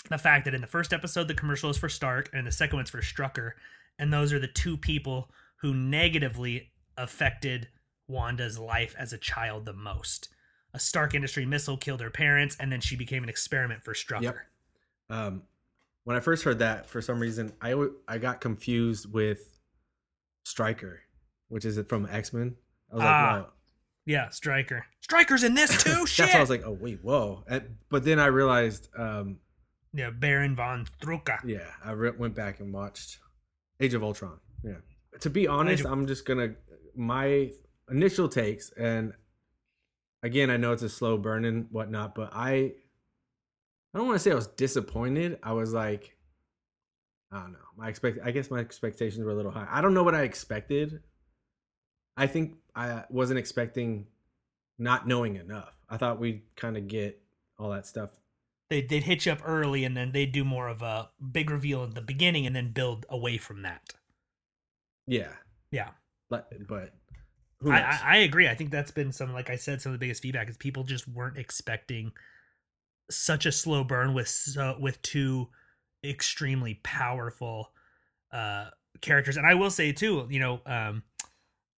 [0.09, 2.77] the fact that in the first episode the commercial is for Stark and the second
[2.79, 3.53] one's for Strucker,
[3.99, 7.68] and those are the two people who negatively affected
[8.12, 10.29] Wanda's life as a child the most.
[10.75, 14.22] A Stark Industry missile killed her parents, and then she became an experiment for Strucker.
[14.22, 14.37] Yep.
[15.11, 15.42] Um,
[16.05, 19.61] when I first heard that, for some reason, I w- I got confused with
[20.44, 21.01] Stryker,
[21.48, 22.57] which is it from X Men.
[22.90, 23.48] I was Ah, like, wow.
[24.05, 24.85] Yeah, Stryker.
[25.01, 26.07] Stryker's in this too.
[26.07, 26.25] Shit.
[26.27, 27.44] That's why I was like, oh wait, whoa.
[27.48, 29.38] And, but then I realized, um,
[29.94, 31.38] yeah, Baron von Strucker.
[31.44, 33.18] yeah, I re- went back and watched
[33.81, 34.38] Age of Ultron.
[34.64, 34.77] Yeah.
[35.20, 36.55] To be honest, of- I'm just gonna
[36.96, 37.51] my
[37.90, 39.12] initial takes, and
[40.23, 42.73] again, I know it's a slow burn and whatnot, but I
[43.95, 45.38] I don't want to say I was disappointed.
[45.42, 46.16] I was like,
[47.31, 47.59] I don't know.
[47.77, 49.68] My expect I guess my expectations were a little high.
[49.71, 51.01] I don't know what I expected.
[52.16, 54.07] I think I wasn't expecting
[54.79, 55.75] not knowing enough.
[55.88, 57.21] I thought we'd kind of get
[57.59, 58.11] all that stuff.
[58.71, 61.51] They they'd hit you up early, and then they would do more of a big
[61.51, 63.95] reveal at the beginning, and then build away from that.
[65.07, 65.33] Yeah,
[65.71, 65.90] Yeah,
[66.31, 66.95] but but
[67.66, 67.81] I.
[67.81, 68.48] I I agree.
[68.48, 70.85] I think that's been some, like I said, some of the biggest feedback is people
[70.85, 72.12] just weren't expecting
[73.11, 75.48] such a slow burn with so, with two
[76.05, 77.72] extremely powerful
[78.33, 78.70] uh
[79.01, 79.37] characters.
[79.37, 81.03] And I will say too, you know, um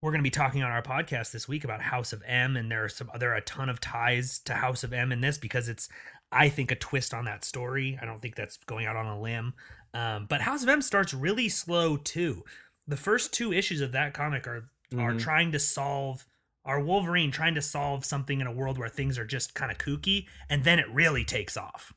[0.05, 2.71] we're going to be talking on our podcast this week about House of M, and
[2.71, 5.39] there are some there are a ton of ties to House of M in this
[5.39, 5.89] because it's
[6.31, 7.99] I think a twist on that story.
[8.01, 9.55] I don't think that's going out on a limb.
[9.95, 12.45] Um, but House of M starts really slow too.
[12.87, 14.69] The first two issues of that comic are
[15.01, 15.21] are Mhm.
[15.21, 16.27] trying to solve
[16.67, 19.77] are Wolverine trying to solve something in a world where things are just kind of
[19.77, 21.93] kooky, and then it really takes off.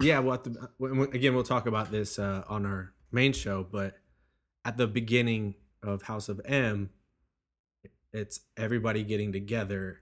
[0.00, 3.98] Yeah, well, at the, again, we'll talk about this uh, on our main show, but
[4.64, 6.90] at the beginning of House of M,
[8.12, 10.00] it's everybody getting together.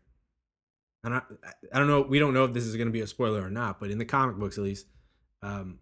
[1.05, 1.23] And I,
[1.73, 3.51] I don't know, we don't know if this is going to be a spoiler or
[3.51, 4.87] not, but in the comic books at least,
[5.41, 5.79] um,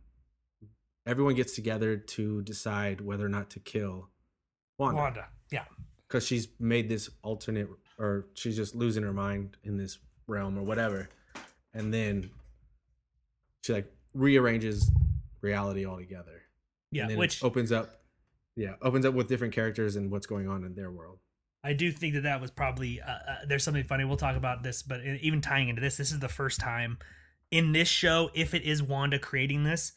[1.05, 4.09] everyone gets together to decide whether or not to kill
[4.79, 5.65] Wanda Wanda, yeah,
[6.11, 7.69] because she's made this alternate,
[7.99, 11.09] or she's just losing her mind in this realm or whatever,
[11.73, 12.31] and then
[13.63, 14.91] she like rearranges
[15.41, 16.43] reality altogether.
[16.91, 18.01] yeah, and then which opens up,
[18.57, 21.19] yeah, opens up with different characters and what's going on in their world.
[21.63, 24.05] I do think that that was probably uh, uh, there's something funny.
[24.05, 26.99] We'll talk about this, but even tying into this, this is the first time
[27.51, 29.93] in this show, if it is Wanda creating this,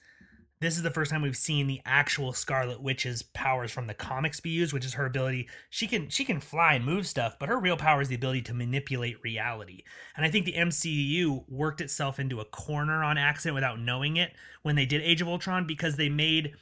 [0.63, 4.39] this is the first time we've seen the actual Scarlet Witch's powers from the comics
[4.39, 5.47] be used, which is her ability.
[5.69, 8.41] She can she can fly and move stuff, but her real power is the ability
[8.43, 9.83] to manipulate reality.
[10.15, 14.33] And I think the MCU worked itself into a corner on accident without knowing it
[14.61, 16.53] when they did Age of Ultron because they made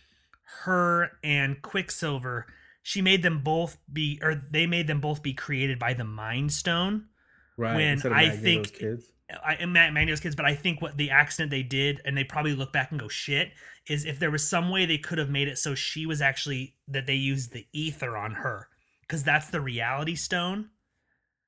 [0.63, 2.45] her and Quicksilver
[2.83, 6.51] she made them both be or they made them both be created by the mind
[6.51, 7.05] stone
[7.57, 7.75] Right.
[7.75, 8.81] When I think-
[9.45, 12.53] I am Magneto's kids, but I think what the accident they did, and they probably
[12.53, 13.51] look back and go shit,
[13.87, 16.75] is if there was some way they could have made it so she was actually
[16.87, 18.67] that they used the ether on her,
[19.01, 20.69] because that's the reality stone.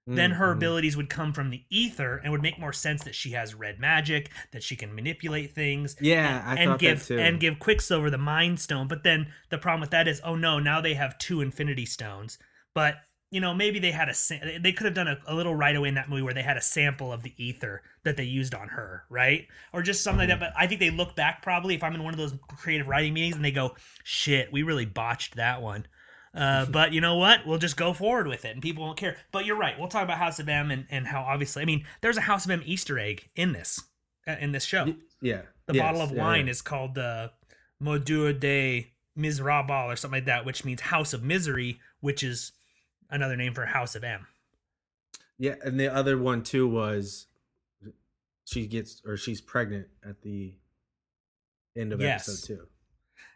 [0.05, 0.57] Then her Mhm.
[0.57, 3.79] abilities would come from the ether, and would make more sense that she has red
[3.79, 8.17] magic, that she can manipulate things, Yeah, I and thought give and give Quicksilver the
[8.17, 8.89] Mind Stone.
[8.89, 12.37] But then the problem with that is, oh no, now they have two Infinity Stones.
[12.73, 12.97] But
[13.33, 15.89] you know, maybe they had a they could have done a, a little right away
[15.89, 18.67] in that movie where they had a sample of the ether that they used on
[18.67, 19.47] her, right?
[19.73, 20.39] Or just something like that.
[20.39, 23.11] But I think they look back probably if I'm in one of those creative writing
[23.11, 25.87] meetings and they go, "Shit, we really botched that one."
[26.35, 27.47] Uh, but you know what?
[27.47, 29.17] We'll just go forward with it, and people won't care.
[29.31, 29.79] But you're right.
[29.79, 32.45] We'll talk about House of M and, and how obviously, I mean, there's a House
[32.45, 33.81] of M Easter egg in this
[34.27, 34.93] uh, in this show.
[35.23, 35.41] Yeah.
[35.65, 36.51] The Yes, bottle of yeah, wine yeah.
[36.51, 37.31] is called the
[37.81, 42.51] Modure de Miserable or something like that, which means House of Misery, which is
[43.13, 44.27] another name for House of M.
[45.37, 47.27] Yeah, and the other one too was
[48.45, 50.55] she gets or she's pregnant at the
[51.77, 52.27] end of Yes.
[52.27, 52.67] episode two.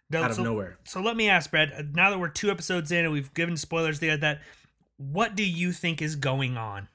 [0.09, 0.77] Now, out of so, nowhere.
[0.85, 1.71] So let me ask, Brad.
[1.73, 4.41] uh, Now that we're two episodes in and we've given spoilers there, that
[4.97, 6.87] what do you think is going on?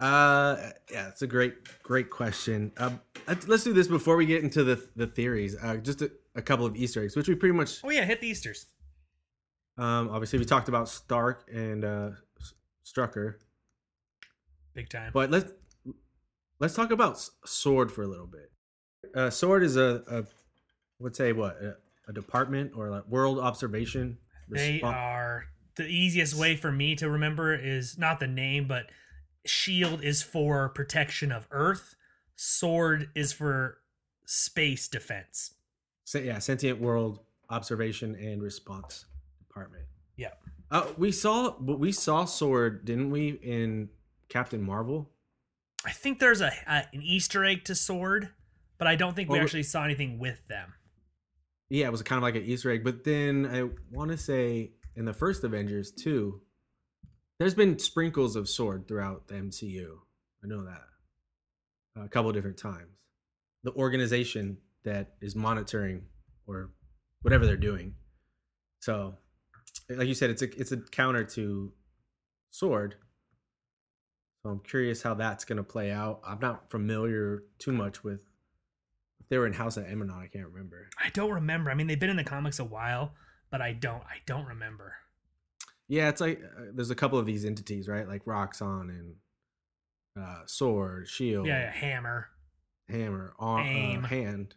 [0.00, 2.72] Uh, yeah, it's a great, great question.
[2.78, 5.56] Um, let's, let's do this before we get into the the theories.
[5.62, 8.20] Uh, just a, a couple of Easter eggs, which we pretty much, Oh yeah, hit
[8.20, 8.66] the Easter's.
[9.78, 12.10] Um, obviously we talked about Stark and uh,
[12.84, 13.36] Strucker,
[14.74, 15.10] Big time.
[15.14, 15.52] but let's
[16.58, 18.50] let's talk about Sword for a little bit.
[19.14, 20.24] Uh, Sword is a, a
[21.00, 21.76] let's say what a,
[22.08, 24.18] a department or like world observation.
[24.48, 25.44] They respo- are
[25.76, 28.86] the easiest way for me to remember is not the name, but
[29.46, 31.94] shield is for protection of Earth.
[32.36, 33.78] Sword is for
[34.26, 35.54] space defense.
[36.04, 39.06] Se- yeah, sentient world observation and response
[39.52, 39.84] department.
[40.16, 40.30] Yeah.
[40.70, 43.90] Uh, we saw, but we saw Sword, didn't we, in
[44.28, 45.10] Captain Marvel?
[45.84, 48.30] I think there's a, a an Easter egg to Sword,
[48.78, 50.72] but I don't think we Well, actually saw anything with them.
[51.68, 52.84] Yeah, it was kind of like an Easter egg.
[52.84, 56.40] But then I want to say in the first Avengers too,
[57.38, 59.88] there's been sprinkles of Sword throughout the MCU.
[60.44, 60.82] I know that
[61.96, 62.88] a couple of different times.
[63.64, 66.02] The organization that is monitoring
[66.46, 66.70] or
[67.22, 67.94] whatever they're doing.
[68.80, 69.14] So,
[69.96, 71.72] like you said, it's a it's a counter to
[72.50, 72.96] Sword.
[74.42, 76.20] So I'm curious how that's going to play out.
[76.26, 78.22] I'm not familiar too much with
[79.20, 80.18] if they were in House of Emanon.
[80.18, 80.88] I can't remember.
[81.02, 81.70] I don't remember.
[81.70, 83.14] I mean, they've been in the comics a while,
[83.50, 84.02] but I don't.
[84.02, 84.94] I don't remember.
[85.88, 88.08] Yeah, it's like uh, there's a couple of these entities, right?
[88.08, 89.14] Like Roxxon and
[90.18, 92.28] uh, Sword, Shield, Yeah, yeah Hammer.
[92.88, 94.54] Hammer, arm, uh, hand,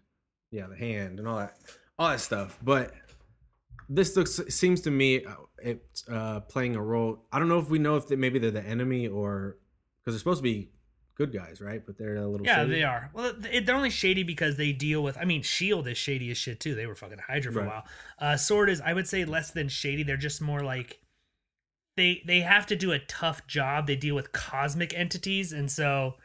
[0.51, 1.55] yeah, the hand and all that,
[1.97, 2.57] all that stuff.
[2.61, 2.93] But
[3.89, 7.25] this looks seems to me uh, it's uh, playing a role.
[7.31, 9.57] I don't know if we know if they, maybe they're the enemy or
[9.99, 10.71] because they're supposed to be
[11.15, 11.81] good guys, right?
[11.85, 12.71] But they're a little Yeah, shady.
[12.71, 13.09] they are.
[13.13, 15.17] Well, they're only shady because they deal with.
[15.17, 16.75] I mean, Shield is shady as shit too.
[16.75, 17.65] They were fucking Hydra for Right.
[17.65, 17.85] a while.
[18.19, 20.03] Uh, Sword is, I would say, less than shady.
[20.03, 20.99] They're just more like
[21.97, 23.87] they they have to do a tough job.
[23.87, 26.15] They deal with cosmic entities, and so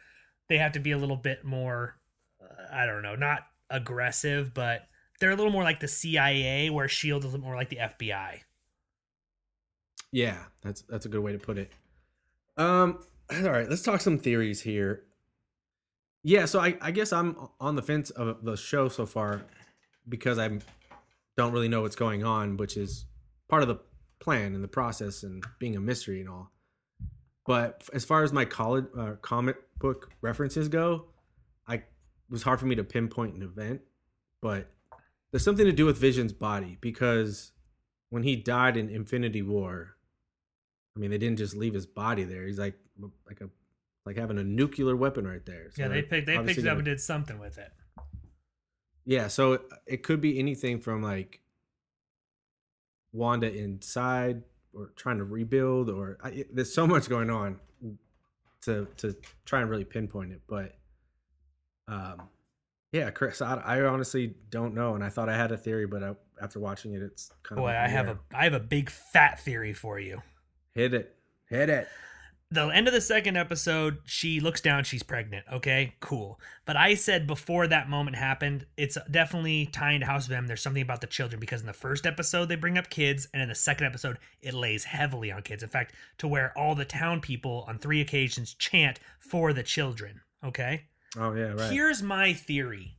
[0.48, 1.96] they have to be a little bit more.
[2.42, 4.88] Uh, I don't know, not aggressive, but
[5.20, 8.40] they're a little more like the CIA, where Shield is more like the FBI.
[10.12, 11.70] Yeah, that's that's a good way to put it.
[12.56, 12.98] Um,
[13.32, 15.04] all right, let's talk some theories here.
[16.22, 19.42] Yeah, so I, I guess I'm on the fence of the show so far
[20.06, 20.50] because I
[21.36, 23.06] don't really know what's going on, which is
[23.48, 23.78] part of the
[24.20, 26.50] plan and the process and being a mystery and all.
[27.46, 31.06] But as far as my college uh, comic book references go,
[31.66, 31.84] I it
[32.28, 33.80] was hard for me to pinpoint an event,
[34.42, 34.70] but
[35.30, 37.52] there's something to do with Vision's body because
[38.10, 39.96] when he died in Infinity War,
[40.96, 42.46] I mean, they didn't just leave his body there.
[42.46, 42.74] He's like
[43.26, 43.48] like a
[44.04, 45.70] like having a nuclear weapon right there.
[45.70, 47.72] So yeah, they picked they picked it up and did something with it.
[49.04, 51.40] Yeah, so it, it could be anything from like
[53.12, 57.60] Wanda inside or trying to rebuild, or I, there's so much going on
[58.62, 60.42] to to try and really pinpoint it.
[60.46, 60.76] But
[61.88, 62.28] um,
[62.92, 66.02] yeah, Chris, I, I honestly don't know, and I thought I had a theory, but
[66.02, 68.90] I, after watching it, it's kind of Boy, I have a I have a big
[68.90, 70.22] fat theory for you.
[70.74, 71.14] hit it,
[71.48, 71.88] hit it.
[72.50, 75.44] the end of the second episode, she looks down, she's pregnant.
[75.52, 76.40] Okay, cool.
[76.64, 80.48] But I said before that moment happened, it's definitely tying to House of M.
[80.48, 83.40] There's something about the children because in the first episode they bring up kids, and
[83.40, 85.62] in the second episode it lays heavily on kids.
[85.62, 90.22] In fact, to where all the town people on three occasions chant for the children.
[90.44, 90.86] Okay.
[91.16, 91.72] Oh yeah, right.
[91.72, 92.96] Here's my theory,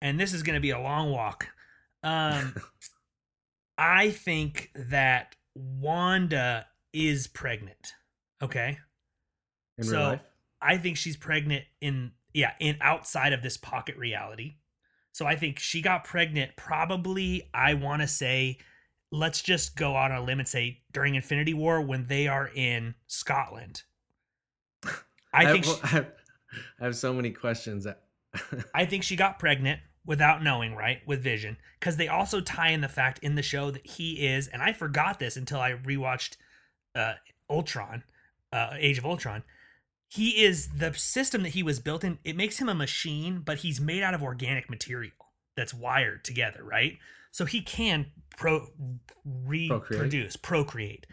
[0.00, 1.48] and this is going to be a long walk.
[2.02, 2.54] Um,
[3.78, 7.94] I think that Wanda is pregnant.
[8.42, 8.78] Okay.
[9.78, 10.26] in so real life.
[10.60, 14.56] I think she's pregnant in yeah, in outside of this pocket reality.
[15.12, 18.58] So I think she got pregnant probably I want to say
[19.10, 22.48] let's just go out on a limb and say during Infinity War when they are
[22.54, 23.82] in Scotland.
[25.34, 26.06] I think well, she, I
[26.80, 27.86] I have so many questions.
[28.74, 32.80] I think she got pregnant without knowing, right, with Vision, because they also tie in
[32.80, 36.36] the fact in the show that he is, and I forgot this until I rewatched
[36.94, 37.14] uh,
[37.48, 38.02] Ultron,
[38.52, 39.42] uh, Age of Ultron.
[40.08, 42.18] He is the system that he was built in.
[42.24, 45.12] It makes him a machine, but he's made out of organic material
[45.56, 46.98] that's wired together, right?
[47.30, 48.66] So he can pro
[49.24, 51.06] reproduce, procreate.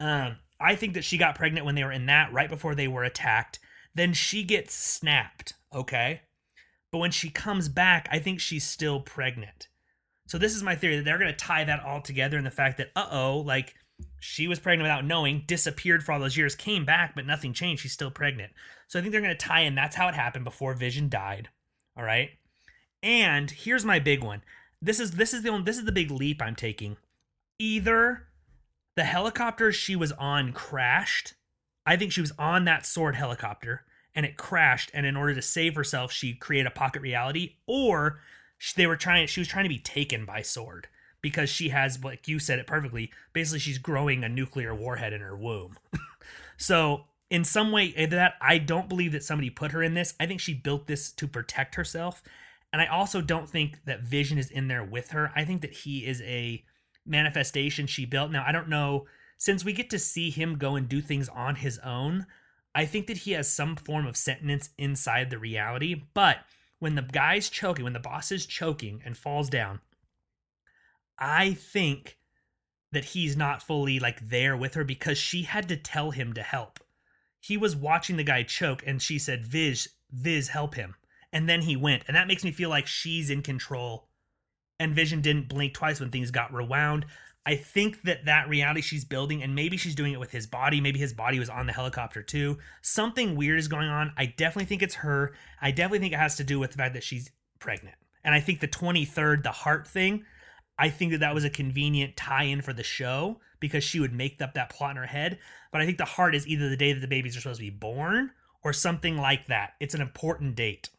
[0.00, 2.88] Um, I think that she got pregnant when they were in that, right before they
[2.88, 3.58] were attacked.
[3.94, 6.22] Then she gets snapped, okay?
[6.90, 9.68] But when she comes back, I think she's still pregnant.
[10.26, 12.50] So this is my theory that they're going to tie that all together in the
[12.50, 13.74] fact that, uh oh, like
[14.18, 17.82] she was pregnant without knowing, disappeared for all those years, came back, but nothing changed.
[17.82, 18.52] She's still pregnant.
[18.88, 21.48] So I think they're going to tie in that's how it happened before Vision died.
[21.96, 22.30] All right.
[23.02, 24.42] And here's my big one.
[24.80, 26.96] This is this is the only, this is the big leap I'm taking.
[27.58, 28.28] Either
[28.96, 31.34] the helicopter she was on crashed.
[31.84, 34.90] I think she was on that sword helicopter and it crashed.
[34.94, 38.20] And in order to save herself she created a pocket reality or
[38.76, 40.86] they were trying she was trying to be taken by sword
[41.20, 45.20] because she has like you said it perfectly basically she's growing a nuclear warhead in
[45.20, 45.76] her womb.
[46.58, 50.14] So in some way eh, that i don't believe that somebody put her in this.
[50.20, 52.22] I think she built this to protect herself.
[52.72, 55.32] And i also don't think that vision is in there with her.
[55.34, 56.64] I think that he is a
[57.04, 58.30] manifestation she built.
[58.30, 59.06] Now i don't know
[59.42, 62.26] since we get to see him go and do things on his own
[62.74, 66.38] I think that he has some form of sentence inside the reality, but
[66.78, 69.80] when the guy's choking, when the boss is choking and falls down,
[71.18, 72.18] I think
[72.90, 76.42] that he's not fully like there with her because she had to tell him to
[76.42, 76.80] help.
[77.40, 80.94] He was watching the guy choke and she said, Viz, Viz, help him.
[81.32, 82.04] And then he went.
[82.06, 84.08] And that makes me feel like she's in control.
[84.78, 87.06] And Vision didn't blink twice when things got rewound.
[87.44, 90.80] I think that that reality she's building, and maybe she's doing it with his body.
[90.80, 92.58] Maybe his body was on the helicopter too.
[92.82, 94.12] Something weird is going on.
[94.16, 95.32] I definitely think it's her.
[95.60, 97.96] I definitely think it has to do with the fact that she's pregnant.
[98.24, 100.24] And I think the 23rd, the heart thing,
[100.78, 104.40] I think that that was a convenient tie-in for the show because she would make
[104.40, 105.38] up that plot in her head.
[105.72, 107.66] But I think the heart is either the day that the babies are supposed to
[107.66, 108.30] be born
[108.62, 109.72] or something like that.
[109.80, 110.90] It's an important date.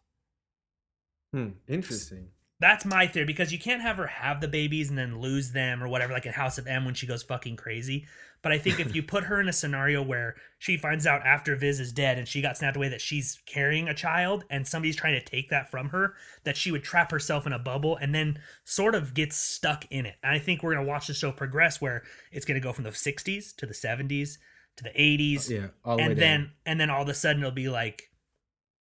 [1.31, 2.27] Hmm, interesting.
[2.63, 5.83] That's my theory because you can't have her have the babies and then lose them
[5.83, 8.07] or whatever, like in House of M when she goes fucking crazy.
[8.41, 11.57] But I think if you put her in a scenario where she finds out after
[11.57, 14.95] Viz is dead and she got snapped away that she's carrying a child and somebody's
[14.95, 16.13] trying to take that from her,
[16.45, 20.05] that she would trap herself in a bubble and then sort of gets stuck in
[20.05, 20.15] it.
[20.23, 22.71] And I think we're going to watch the show progress where it's going to go
[22.71, 24.37] from the 60s to the 70s
[24.77, 25.49] to the 80s.
[25.49, 26.21] Yeah, all the way and down.
[26.21, 28.09] then and then all of a sudden it'll be like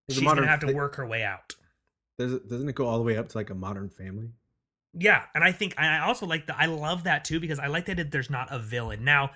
[0.08, 1.56] she's going to have to work her way out.
[2.22, 4.30] Does it, doesn't it go all the way up to like a modern family?
[4.94, 6.58] Yeah, and I think I also like that.
[6.60, 9.04] I love that too because I like that there's not a villain.
[9.06, 9.32] Now,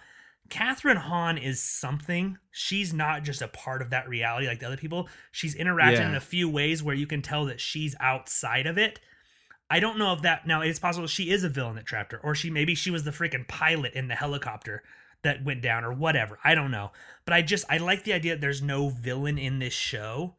[0.49, 2.37] Kathryn Hahn is something.
[2.51, 5.07] She's not just a part of that reality like the other people.
[5.31, 6.09] She's interacting Yeah.
[6.09, 8.99] in a few ways where you can tell that she's outside of it.
[9.69, 12.19] I don't know if that now it's possible she is a villain that trapped her,
[12.19, 14.83] or she maybe she was the freaking pilot in the helicopter
[15.23, 16.37] that went down, or whatever.
[16.43, 16.91] I don't know,
[17.25, 20.35] but I just I like the idea that there's no villain in this show.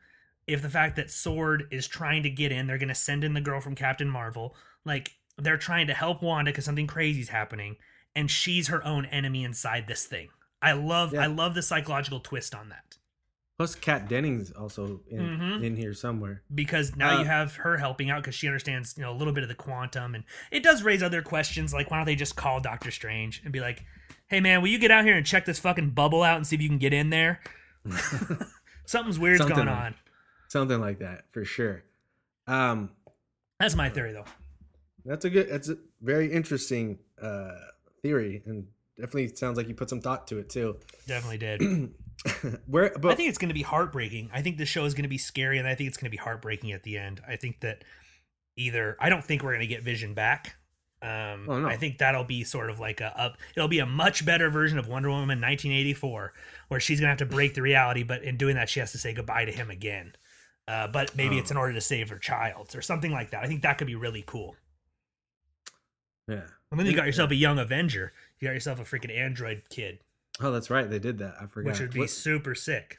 [0.46, 3.34] If the fact that Sword is trying to get in, they're going to send in
[3.34, 4.54] the girl from Captain Marvel.
[4.84, 7.76] Like they're trying to help Wanda because something crazy's happening,
[8.14, 10.28] and she's her own enemy inside this thing.
[10.62, 11.22] I love Yeah.
[11.22, 12.96] I love the psychological twist on that
[13.58, 15.64] Plus, Kat Dennings also in Mhm.
[15.64, 16.42] in here somewhere.
[16.54, 19.32] because now Uh, you have her helping out because she understands you know a little
[19.32, 22.36] bit of the quantum, and it does raise other questions like why don't they just
[22.36, 23.84] call Doctor Strange and be like,
[24.28, 26.54] "Hey man, will you get out here and check this fucking bubble out and see
[26.56, 27.40] if you can get in there?"
[28.86, 29.94] Something's weird's Something going on.
[30.48, 31.82] Something like that for sure.
[32.46, 32.90] Um,
[33.58, 34.24] That's my theory though.
[35.04, 35.48] that's a good.
[35.50, 37.52] That's a very interesting uh
[38.02, 38.66] theory, and
[38.96, 40.76] definitely sounds like you put some thought to it too.
[41.06, 41.92] Definitely did.
[42.66, 44.30] Where, but I think it's going to be heartbreaking.
[44.32, 46.10] I think the show is going to be scary, and I think it's going to
[46.10, 47.20] be heartbreaking at the end.
[47.26, 47.84] I think that
[48.56, 50.56] either I don't think we're going to get Vision back.
[51.02, 51.68] Um, Oh, no.
[51.68, 53.36] I think that'll be sort of like a up.
[53.54, 56.32] It'll be a much better version of Wonder Woman 1984,
[56.68, 58.92] where she's going to have to break the reality, but in doing that, she has
[58.92, 60.14] to say goodbye to him again.
[60.68, 63.44] Uh, but maybe it's in order to save her child or something like that.
[63.44, 64.56] I think that could be really cool.
[66.28, 66.42] yeah.
[66.70, 68.12] And then you got yourself a young Avenger.
[68.40, 70.00] You got yourself a freaking android kid,
[70.40, 70.90] Oh, that's right.
[70.90, 71.36] They did that.
[71.40, 71.70] I forgot.
[71.70, 72.98] which would be What- super sick.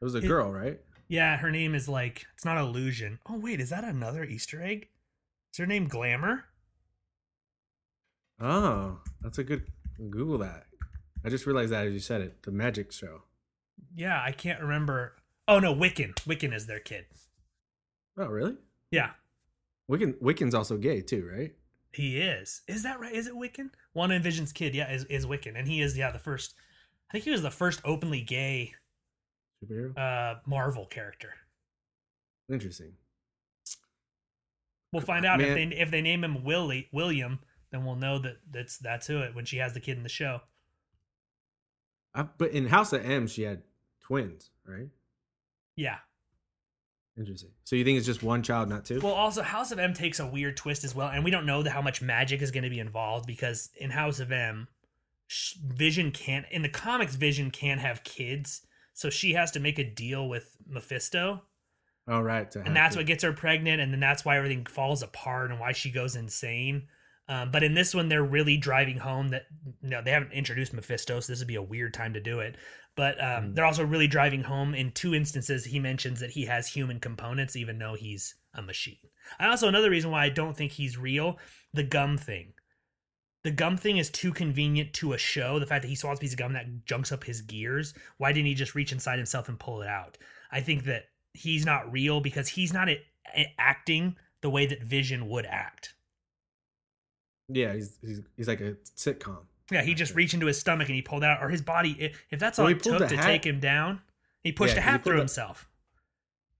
[0.00, 0.80] it was a it- girl, right?
[1.08, 3.18] Yeah, her name is like it's not illusion.
[3.26, 4.88] Oh wait, is that another Easter egg?
[5.52, 6.44] Is her name Glamour?
[8.40, 9.66] Oh, that's a good.
[10.10, 10.66] Google that.
[11.24, 12.42] I just realized that as you said it.
[12.44, 13.22] The magic show.
[13.96, 15.14] Yeah, I can't remember.
[15.48, 16.14] Oh no, Wiccan.
[16.26, 17.06] Wiccan is their kid.
[18.18, 18.56] Oh, really?
[18.90, 19.10] Yeah,
[19.90, 20.14] Wiccan.
[20.20, 21.52] Wiccan's also gay too, right?
[21.92, 22.62] he is.
[22.68, 23.12] Is that right?
[23.14, 23.70] Is it Wiccan?
[23.92, 26.54] One Envision's kid, yeah, is is Wiccan, and he is yeah the first.
[27.10, 28.74] I think he was the first openly gay
[29.64, 29.96] Superhero.
[29.96, 31.30] uh Marvel character.
[32.50, 32.92] Interesting.
[34.92, 37.40] We'll find out if they if they name him Willie William,
[37.72, 40.08] then we'll know that that's that's who it when she has the kid in the
[40.08, 40.40] show.
[42.14, 43.62] I, but in House of M, she had
[44.00, 44.88] twins, right?
[45.78, 45.98] Yeah.
[47.16, 47.50] Interesting.
[47.62, 49.00] So you think it's just one child, not two?
[49.00, 51.62] Well, also House of M takes a weird twist as well, and we don't know
[51.62, 54.66] the, how much magic is going to be involved because in House of M,
[55.64, 57.14] Vision can't in the comics.
[57.14, 58.62] Vision can't have kids,
[58.92, 61.42] so she has to make a deal with Mephisto,
[62.08, 62.54] oh, right.
[62.56, 63.00] and that's two.
[63.00, 66.16] what gets her pregnant, and then that's why everything falls apart and why she goes
[66.16, 66.88] insane.
[67.28, 69.46] Um, but in this one, they're really driving home that
[69.82, 72.56] no, they haven't introduced Mephisto, so this would be a weird time to do it.
[72.98, 75.64] But um, they're also really driving home in two instances.
[75.64, 78.96] He mentions that he has human components, even though he's a machine.
[79.38, 81.38] And also another reason why I don't think he's real:
[81.72, 82.54] the gum thing.
[83.44, 85.60] The gum thing is too convenient to a show.
[85.60, 87.94] The fact that he swallows a piece of gum that junks up his gears.
[88.16, 90.18] Why didn't he just reach inside himself and pull it out?
[90.50, 92.88] I think that he's not real because he's not
[93.60, 95.94] acting the way that Vision would act.
[97.48, 99.44] Yeah, he's, he's he's like a sitcom.
[99.70, 102.12] Yeah, he just reached into his stomach and he pulled out, or his body.
[102.30, 103.24] If that's all Well, he it took to hat.
[103.24, 104.00] take him down,
[104.42, 105.68] he pushed Yeah, a 'cause he hat through pulled a- himself.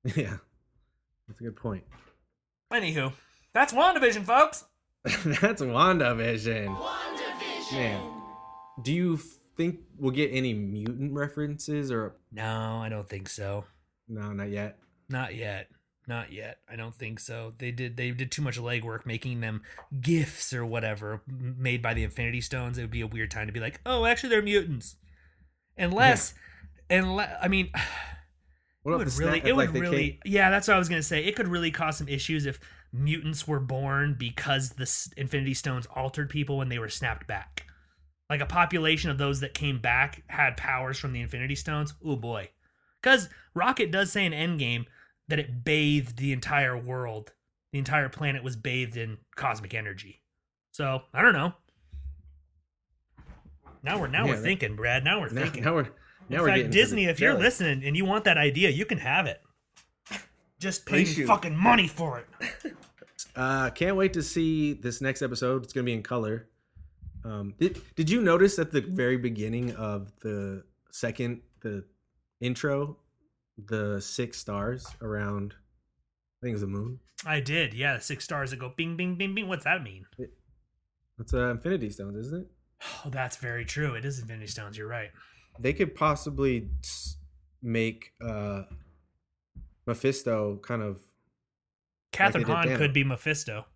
[0.16, 0.36] Yeah,
[1.26, 1.84] that's a good point.
[2.72, 3.12] Anywho,
[3.54, 4.64] that's WandaVision, folks.
[5.04, 6.66] that's WandaVision.
[7.72, 8.12] Man,
[8.82, 13.64] do you think we'll get any mutant references or No, I don't think so.
[14.06, 14.78] no, not yet?
[15.08, 15.68] Not yet.
[16.08, 16.60] Not yet.
[16.66, 17.52] I don't think so.
[17.58, 17.98] They did.
[17.98, 19.60] They did too much legwork making them
[20.00, 22.78] gifts or whatever made by the Infinity Stones.
[22.78, 24.96] It would be a weird time to be like, oh, actually, they're mutants.
[25.76, 26.32] Unless,
[26.88, 27.70] unless I mean,
[28.82, 31.02] What it would really, it like, would really, came- yeah, that's what I was gonna
[31.02, 31.24] say.
[31.24, 32.58] It could really cause some issues if
[32.90, 37.64] mutants were born because the Infinity Stones altered people when they were snapped back.
[38.30, 41.92] Like a population of those that came back had powers from the Infinity Stones.
[42.02, 42.48] Oh boy,
[43.02, 44.86] because Rocket does say in Endgame
[45.28, 47.32] that it bathed the entire world
[47.72, 50.22] the entire planet was bathed in cosmic energy.
[50.72, 51.52] So I don't know.
[53.82, 55.04] Now we're now Yeah, we're that- thinking, Brad.
[55.04, 55.64] Now we're Now, thinking.
[55.64, 55.88] now we're
[56.28, 58.98] now In we're fact, Disney, if you're listening and you want that idea, you can
[58.98, 59.40] have it.
[60.58, 62.74] Just pay me fucking money for it.
[63.36, 65.62] Uh, can't wait to see this next episode.
[65.62, 66.48] It's gonna be in color.
[67.24, 71.84] Um, did Did you notice at the very beginning of the second the
[72.40, 72.96] intro,
[73.66, 75.54] the six stars around?
[76.40, 77.00] I think it's the moon.
[77.26, 77.94] I did, yeah.
[77.96, 79.48] The six stars that go bing, bing, bing, bing.
[79.48, 80.06] What's that mean?
[81.18, 82.46] That's uh, Infinity Stones, isn't it?
[83.04, 83.94] Oh, that's very true.
[83.94, 84.78] It is Infinity Stones.
[84.78, 85.10] You're right.
[85.58, 86.68] They could possibly
[87.60, 88.62] make uh,
[89.86, 91.00] Mephisto kind of.
[92.12, 93.66] Kathryn did Hahn could be Mephisto.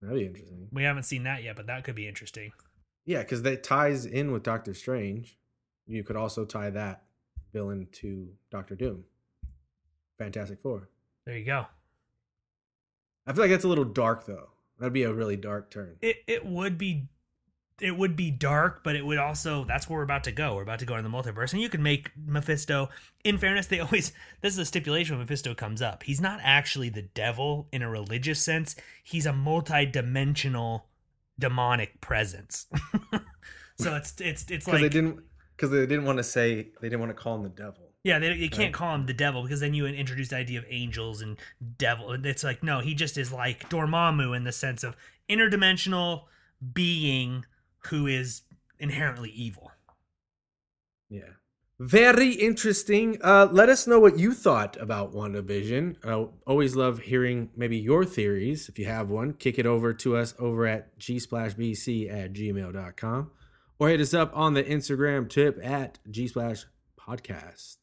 [0.00, 0.68] That'd be interesting.
[0.72, 2.52] We haven't seen that yet, but that could be interesting.
[3.04, 5.38] Yeah, because that ties in with Doctor Strange.
[5.86, 7.02] You could also tie that
[7.52, 9.04] villain to Doctor Doom.
[10.18, 10.88] Fantastic Four.
[11.26, 11.66] There you go.
[13.26, 14.50] I feel like that's a little dark though.
[14.78, 15.96] That'd be a really dark turn.
[16.00, 17.08] It it would be
[17.80, 20.54] it would be dark, but it would also that's where we're about to go.
[20.54, 21.52] We're about to go into the multiverse.
[21.52, 22.88] And you can make Mephisto
[23.24, 26.02] in fairness, they always this is a stipulation when Mephisto comes up.
[26.02, 28.76] He's not actually the devil in a religious sense.
[29.02, 30.86] He's a multi-dimensional
[31.38, 32.66] demonic presence.
[33.78, 35.20] so it's it's it's like they didn't
[35.60, 37.90] because they didn't want to say they didn't want to call him the devil.
[38.02, 38.72] Yeah, they, you can't Right.
[38.72, 41.36] call him the devil because then you introduce the idea of angels and
[41.76, 42.12] devil.
[42.24, 44.96] It's like no, he just is like Dormammu in the sense of
[45.28, 46.22] interdimensional
[46.72, 47.44] being
[47.88, 48.42] who is
[48.78, 49.70] inherently evil.
[51.10, 51.34] Yeah.
[51.78, 53.18] Very interesting.
[53.22, 55.96] Uh, let us know what you thought about WandaVision.
[56.04, 58.68] Uh, always love hearing maybe your theories.
[58.68, 63.30] If you have one, kick it over to us over at gsplashbc at gmail.com
[63.80, 66.66] or hit us up on the Instagram tip at gsplash
[67.00, 67.78] podcast.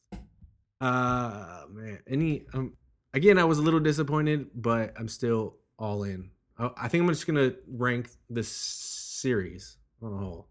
[0.80, 2.74] Uh, man, any, um,
[3.12, 6.30] again, I was a little disappointed, but I'm still all in.
[6.56, 10.48] I, I think I'm just going to rank this series on a whole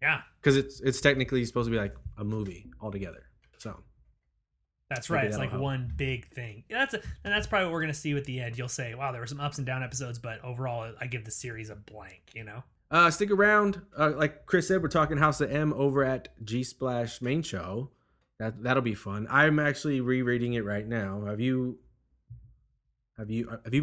[0.00, 3.24] Yeah, because it's it's technically supposed to be like a movie altogether.
[3.58, 3.76] So
[4.88, 5.24] that's right.
[5.24, 5.62] It's like help.
[5.62, 6.62] one big thing.
[6.70, 8.56] That's a, and that's probably what we're gonna see with the end.
[8.56, 11.32] You'll say, "Wow, there were some ups and down episodes, but overall, I give the
[11.32, 12.62] series a blank." You know.
[12.94, 13.82] Uh, stick around.
[13.98, 17.90] Uh, like Chris said, we're talking House of M over at G Splash Main Show.
[18.38, 19.26] That that'll be fun.
[19.28, 21.24] I'm actually rereading it right now.
[21.26, 21.80] Have you?
[23.18, 23.48] Have you?
[23.64, 23.82] Have you?